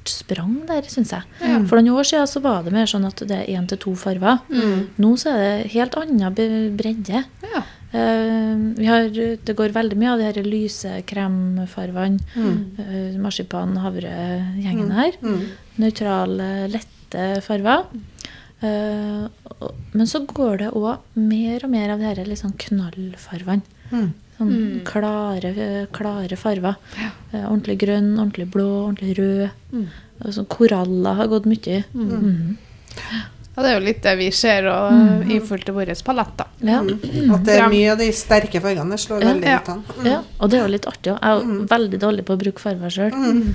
[0.00, 1.22] stort sprang der, syns jeg.
[1.40, 1.66] Mm.
[1.68, 3.94] For noen år siden så var det mer sånn at det er én til to
[3.94, 4.40] farger.
[4.48, 4.96] Mm.
[4.98, 7.24] Nå så er det helt annen bredde.
[7.42, 7.62] Ja.
[7.90, 12.20] Uh, vi har, det går veldig mye av de her lyse kremfargene.
[12.36, 12.60] Mm.
[12.78, 15.18] Uh, marsipan, havre-gjengen her.
[15.20, 15.42] Mm.
[15.82, 17.88] Nøytrale, lette farger.
[18.60, 19.26] Uh,
[19.92, 23.60] men så går det òg mer og mer av de her liksom knallfargene.
[23.60, 23.79] knallfarvene.
[23.92, 24.12] Mm.
[24.38, 24.84] Sånn Mm.
[24.84, 26.76] klare, klare farver.
[26.96, 27.10] Ja.
[27.50, 29.50] ordentlig grønn, ordentlig blå, ordentlig rød.
[29.72, 29.86] Mm.
[30.32, 31.84] Sånn koraller har gått mye.
[31.92, 32.56] Mhm.
[33.56, 36.46] Og det er jo litt det vi ser og, i forhold til vår palett, da.
[36.62, 36.80] Ja.
[36.80, 37.34] Mm.
[37.34, 38.90] At det er mye av de sterke fargene.
[38.90, 39.32] Det slår Ja.
[39.34, 39.60] veldig Ja.
[39.68, 39.84] an.
[39.98, 40.06] Mm.
[40.06, 41.18] ja, og det er jo litt artig òg.
[41.20, 43.12] Jeg er jo veldig dårlig på å bruke farver sjøl.
[43.12, 43.54] Mm.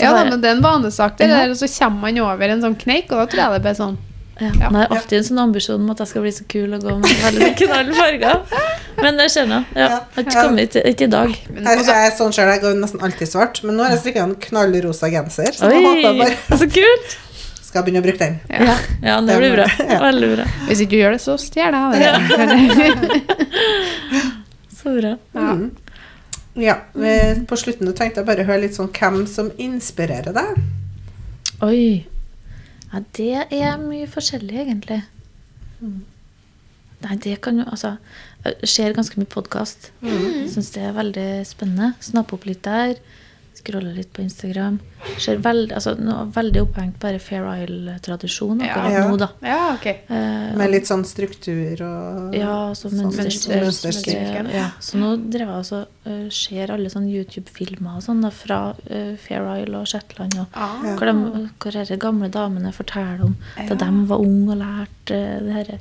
[0.00, 1.36] Ja, da, men det er en vanesak, det Ja.
[1.44, 3.84] der, og så kommer man over en sånn kneik, og da tror jeg det blir
[3.86, 3.98] sånn.
[4.40, 4.48] Ja.
[4.48, 4.68] Ja.
[4.68, 6.94] Jeg har alltid en sånn ambisjon om at jeg skal bli så kul og gå
[6.98, 8.38] med veldig knall farger.
[9.02, 9.66] Men det skjønner jeg.
[9.76, 9.88] Ja.
[9.88, 11.34] Jeg har ikke kommet ikke, ikke i dag.
[11.50, 13.94] Men, Jeg, også, jeg er sånn selv, jeg går nesten alltid svart, men nå har
[13.96, 17.18] jeg strikka en knallrosa genser, så håper jeg Oi, bare så kult!
[17.72, 18.34] skal begynne å bruke den.
[18.52, 19.64] Ja, ja det blir bra.
[20.02, 20.44] Veldig bra.
[20.68, 23.20] hvis ikke du gjør det, så stjeler jeg det.
[24.82, 25.12] Så bra.
[25.32, 25.52] Ja.
[25.54, 25.70] Mm.
[26.58, 26.74] Ja,
[27.06, 30.58] eh, På slutten tenkte jeg bare å høre litt sånn hvem som inspirerer deg.
[31.62, 32.02] Oi.
[32.92, 35.00] Ja, det er mye forskjellig, egentlig.
[37.02, 37.96] Nei, det kan jo Altså,
[38.44, 39.90] jeg ser ganske mye podkast.
[40.02, 40.46] Mm.
[40.52, 41.92] Syns det er veldig spennende.
[42.04, 42.98] Snappe opp litt der.
[43.62, 44.80] Scrolle litt på Instagram.
[45.22, 45.92] Ser veldig, altså,
[46.34, 49.02] veldig opphengt bare Fair Isle-tradisjon akkurat Ja.
[49.08, 49.28] nå, da.
[49.42, 50.00] ja, okay.
[50.08, 54.50] Eh, Med litt sånn struktur og Ja, så sånn mønsterstrek.
[54.54, 54.70] Ja.
[54.80, 59.14] Så nå drev jeg altså uh, ser alle sånne YouTube-filmer og sånn da, fra uh,
[59.22, 60.34] Fair Isle og Shetland.
[60.42, 60.82] Og, Ah.
[60.98, 63.36] Hvor, de, hvor disse gamle damene forteller om
[63.68, 65.78] da de var unge og lærte uh, det her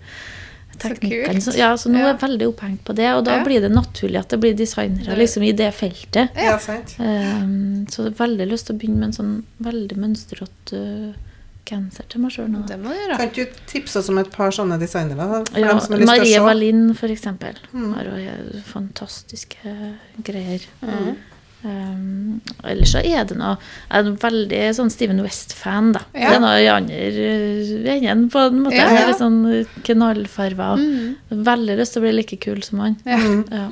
[0.79, 1.33] teknikkene.
[1.33, 1.43] kult.
[1.43, 2.05] Så, ja, så nå Ja.
[2.09, 3.43] er jeg veldig opphengt på det, og da Ja.
[3.43, 6.29] blir det naturlig at det blir designere liksom, i det feltet.
[6.35, 6.95] Ja, sant.
[6.99, 10.73] Um, så jeg har veldig lyst til å begynne med en sånn veldig mønstrete
[11.09, 11.13] uh,
[11.65, 12.65] genser til meg sjøl nå.
[12.67, 13.17] Det må du gjøre.
[13.17, 15.17] Kan du tipse oss om et par sånne designere?
[15.17, 16.39] da, For Ja, Marie?
[16.41, 17.55] Wallin, for eksempel.
[17.73, 17.93] Mm.
[17.93, 19.75] Har jo fantastiske
[20.23, 20.65] greier.
[20.81, 21.15] Mm.
[21.61, 26.01] Um, ellers så er det noe Jeg er en veldig sånn Steven West-fan, da.
[26.15, 26.31] Ja.
[26.31, 27.01] Det er noe i andre
[27.93, 28.79] enden, på en måte.
[28.79, 29.05] Ja, ja.
[29.11, 29.39] Litt sånn
[29.85, 30.81] knallfarger.
[30.81, 31.43] Mm.
[31.51, 32.97] Veldig lyst til å bli like kul som han.
[33.05, 33.21] Ja.
[33.53, 33.69] Ja.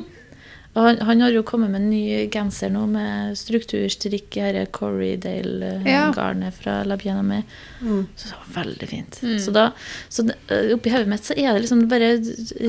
[0.78, 4.60] Og han, han har jo kommet med en ny genser nå med strukturstrikk i dette
[4.62, 4.68] Ja.
[4.78, 7.44] Corrydale-garnet fra La Biena med.
[7.82, 8.04] Mm.
[8.16, 9.18] Så det var veldig fint.
[9.26, 9.40] Mm.
[9.42, 9.72] Så, da,
[10.10, 12.12] så det- øh, oppi hodet mitt så er det liksom bare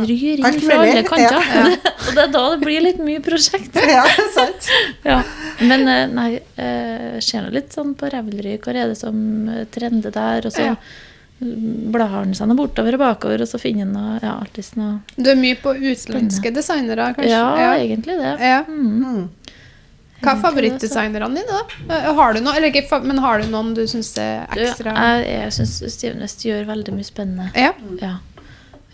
[0.08, 1.44] ryr inn fra alle kanter.
[1.54, 1.66] ja.
[2.08, 3.76] og det er da det blir litt mye prosjekt.
[3.90, 4.70] Ja, sant.
[5.04, 5.20] Ja.
[5.60, 9.48] Men eh, nei, eh, jeg ser nå litt sånn på Revelry, hva er det som
[9.48, 10.46] eh, trender der?
[10.48, 10.70] Og så
[11.40, 12.34] Ja.
[12.36, 15.38] seg nå bortover og bakover, og så finner han noe, ja, alltid noe Du er
[15.40, 17.32] mye på utenlandske designere, kanskje?
[17.32, 18.34] Ja, egentlig det.
[18.44, 18.62] Ja.
[18.68, 19.04] Mm.
[19.04, 19.28] Mm.
[20.20, 21.94] Hva er favorittdesignerne dine, da?
[21.96, 25.28] Eh, Har du noe, eller ikke, men har du noen du syns er ekstra jeg,
[25.32, 27.48] jeg syns Steven West gjør veldig mye spennende.
[27.56, 27.72] Ja.
[28.02, 28.18] Ja.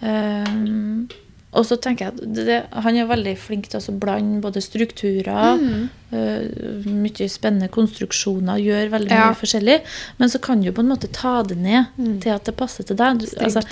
[0.06, 1.08] Ehm,
[1.52, 4.60] og så tenker jeg at det, han er veldig flink til å så blande både
[4.60, 5.88] strukturer, Mm.
[6.12, 9.30] uh, mye spennende konstruksjoner, gjør veldig Ja.
[9.30, 9.80] mye forskjellig.
[10.18, 12.20] Men så kan du på en måte ta det ned Mm.
[12.20, 13.22] til at det passer til deg.
[13.40, 13.62] Altså,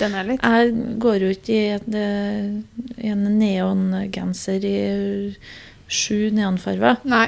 [0.41, 2.63] jeg går jo ikke i, et, øh,
[3.11, 5.35] en neongenser i
[5.87, 6.97] sju neonfarger.
[7.05, 7.27] Nei.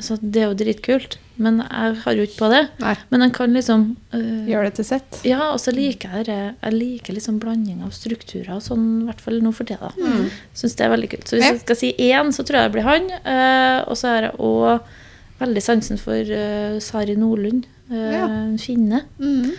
[0.00, 1.18] Så det er jo dritkult.
[1.40, 2.62] Men jeg har jo ikke på det.
[2.82, 2.94] Nei.
[3.10, 5.20] Men jeg kan liksom øh, Gjøre det til sitt.
[5.24, 6.38] ja, og så liker jeg det.
[6.62, 9.88] Jeg liker liksom blanding av strukturer og sånn, i hvert fall nå for tida.
[9.96, 10.10] da.
[10.20, 10.28] Mm.
[10.54, 11.28] Syns det er veldig kult.
[11.28, 13.08] Så hvis jeg skal si én, så tror jeg det blir han.
[13.24, 14.80] Uh, og så har jeg òg
[15.40, 18.26] veldig sansen for uh, Sari Nordlund, uh, Ja.
[18.60, 19.04] finne.
[19.18, 19.54] Mm.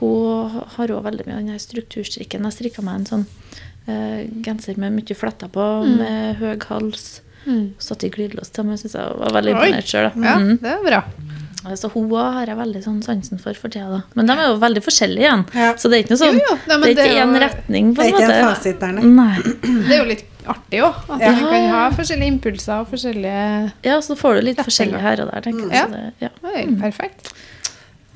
[0.00, 2.42] Hun har òg veldig mye av den her strukturstrikken.
[2.48, 3.26] Jeg strikka meg en sånn
[3.86, 5.96] uh, genser med mye fletter på, Mm.
[5.98, 7.20] med høy hals.
[7.46, 7.72] Mm.
[7.78, 10.10] Satt i glidelås til meg, syns jeg var veldig imponert sjøl.
[10.22, 10.58] Ja, Mm.
[10.60, 11.02] det er bra.
[11.76, 14.02] Så hun har jeg veldig sånn sansen for for tida.
[14.14, 15.42] Men de er jo veldig forskjellige igjen.
[15.54, 15.74] Ja.
[15.76, 16.56] Så det er ikke noe sånn Jo, jo.
[16.78, 18.22] Nei, det er ikke jo- én retning, på Det er måte.
[18.22, 18.92] ikke en fasit der.
[19.88, 20.94] Det er jo litt artig òg.
[21.10, 21.30] At Ja.
[21.32, 24.64] man kan ha forskjellige impulser og forskjellige Ja, så får du litt Retninger.
[24.64, 25.72] forskjellig her og der, tenker jeg.
[25.72, 25.84] Ja.
[25.86, 26.28] Så det, ja.
[26.44, 26.80] Oi, Mm.
[26.80, 27.32] perfekt.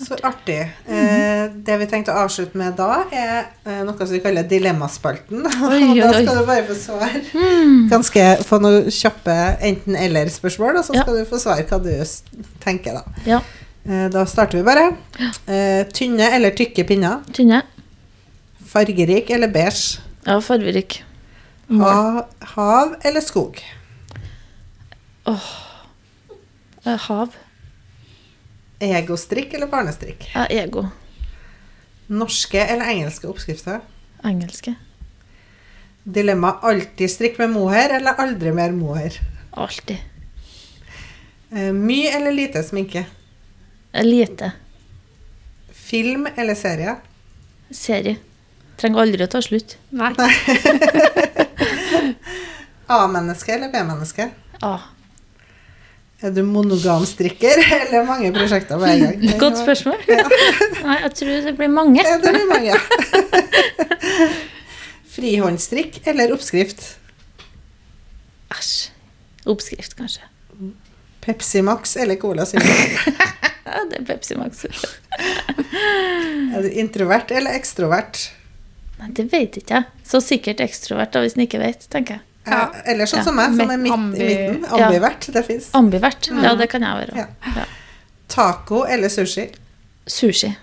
[0.03, 0.59] Så artig.
[0.91, 5.45] Eh, det vi tenkte å avslutte med da, er eh, noe som vi kaller dilemmaspalten.
[5.47, 7.15] Og da skal du bare få svar.
[7.31, 7.85] Mm.
[7.93, 9.37] Ganske få noen kjappe
[9.71, 11.93] enten-eller-spørsmål, og så skal du få svar hva du
[12.65, 13.23] tenker, da.
[13.37, 13.41] ja.
[13.85, 14.89] Eh, da starter vi bare.
[15.47, 17.21] Eh, tynne eller tykke pinner?
[17.37, 17.63] Tynne.
[18.75, 20.01] Fargerik eller beige?
[20.25, 21.03] Ja, fargerik.
[21.69, 22.25] Ha,
[22.57, 23.61] hav eller skog?
[25.29, 27.37] Eh, Hav.
[28.85, 30.29] Egostrikk eller barnestrikk?
[30.35, 30.87] Ja, ego.
[32.07, 33.81] Norske eller engelske oppskrifter?
[34.25, 34.75] Engelske.
[36.05, 39.17] Dilemma alltid strikk med mohair eller aldri mer mohair?
[39.51, 39.97] Alltid.
[41.55, 43.07] Eh, mye eller lite sminke?
[44.03, 44.53] Lite.
[45.73, 46.97] Film eller serie?
[47.71, 48.17] Serie.
[48.77, 49.77] Trenger aldri å ta slutt.
[49.95, 50.13] Nei.
[52.87, 54.29] A-menneske eller B-menneske?
[54.61, 54.79] A.
[56.25, 59.25] Er du monogamstrikker eller mange prosjekter på en gang?
[59.45, 59.99] Godt spørsmål.
[60.87, 62.01] Nei, jeg tror det blir mange.
[62.01, 62.79] Ja, det blir mange.
[65.15, 66.87] Frihåndstrikk eller oppskrift?
[68.55, 68.73] Æsj.
[69.53, 70.25] Oppskrift, kanskje.
[71.25, 72.65] Pepsi Max eller Cola Zero?
[72.65, 74.65] Ja, det er Pepsi Max.
[75.21, 78.31] Er du introvert eller ekstrovert?
[79.01, 80.05] Nei, det vet ikke jeg.
[80.09, 82.25] Så sikkert ekstrovert, da, hvis en ikke vet, tenker jeg.
[82.47, 82.53] Ja.
[82.59, 82.83] Ja.
[82.85, 83.25] Eller sånn Ja.
[83.25, 84.67] som meg, som er midt i Ambi- midten.
[84.79, 84.87] Ja.
[84.87, 85.27] Ambivert.
[85.33, 85.71] Det fins.
[85.75, 86.29] Ambivert.
[86.43, 87.17] Ja, det kan jeg være.
[87.17, 87.27] Ja.
[87.57, 87.65] Ja.
[88.29, 89.49] Taco eller sushi?
[90.07, 90.57] Sushi.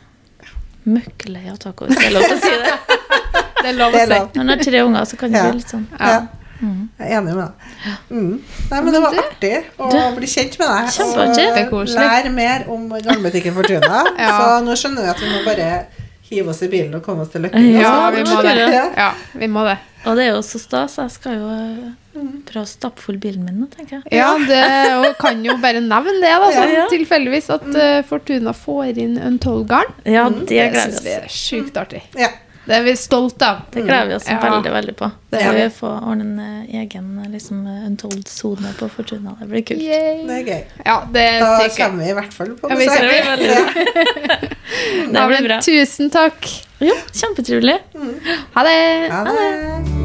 [0.85, 2.77] Møkkelei av taco, hvis det er lov til å si det.
[3.61, 4.15] Det er lov å si.
[4.33, 5.49] Når man har tre unger, så kan det Ja.
[5.51, 5.83] bli litt sånn.
[5.99, 6.27] Ja.
[6.61, 6.89] Mm.
[6.99, 7.93] Jeg er enig med deg.
[8.09, 8.41] Mm.
[8.71, 10.89] Nei, men det var artig å Du- bli kjent med deg.
[10.95, 11.73] Kjempeartig.
[11.73, 14.03] Og lære mer om garnbutikken Fortuna.
[14.17, 14.31] Ja.
[14.39, 15.85] Så nå skjønner jeg at vi må bare
[16.31, 17.65] hive oss i bilen og komme oss til Løkken.
[17.75, 18.53] Ja, vi må det.
[18.59, 18.83] ja.
[19.03, 19.77] Ja, vi må det.
[20.09, 20.95] Og det er jo så stas.
[20.97, 24.15] Jeg skal jo eh, prøve å stappe full bilen min nå, tenker jeg.
[24.17, 24.61] Ja, det
[24.97, 26.85] og kan jo bare nevne det, da, sånn Ja.
[26.89, 29.91] tilfeldigvis, at uh, Fortuna får inn en tolvgarn.
[30.09, 32.01] Ja, Mm, det Det syns vi er sjukt artig.
[32.17, 32.31] Ja.
[32.71, 33.57] Det er vi stolte av.
[33.73, 34.37] Det gleder vi oss Ja.
[34.39, 35.09] veldig veldig på.
[35.31, 39.35] Det Det er vi få ordne en eh, egen eh, liksom, eh, untold-sone på Fortuna.
[39.41, 39.81] Det blir kult.
[39.83, 40.23] Yay.
[40.27, 40.63] Det er gøy.
[40.85, 41.77] Ja, det er Da sikkert.
[41.91, 43.01] kommer vi i hvert fall på besøk.
[43.01, 43.49] det.
[43.51, 44.37] Ja.
[45.11, 45.59] Det blir bra.
[45.61, 46.47] Tusen takk.
[46.79, 47.79] Jo, kjempetrivelig.
[48.55, 49.11] Ha det.
[49.11, 50.00] Ha det.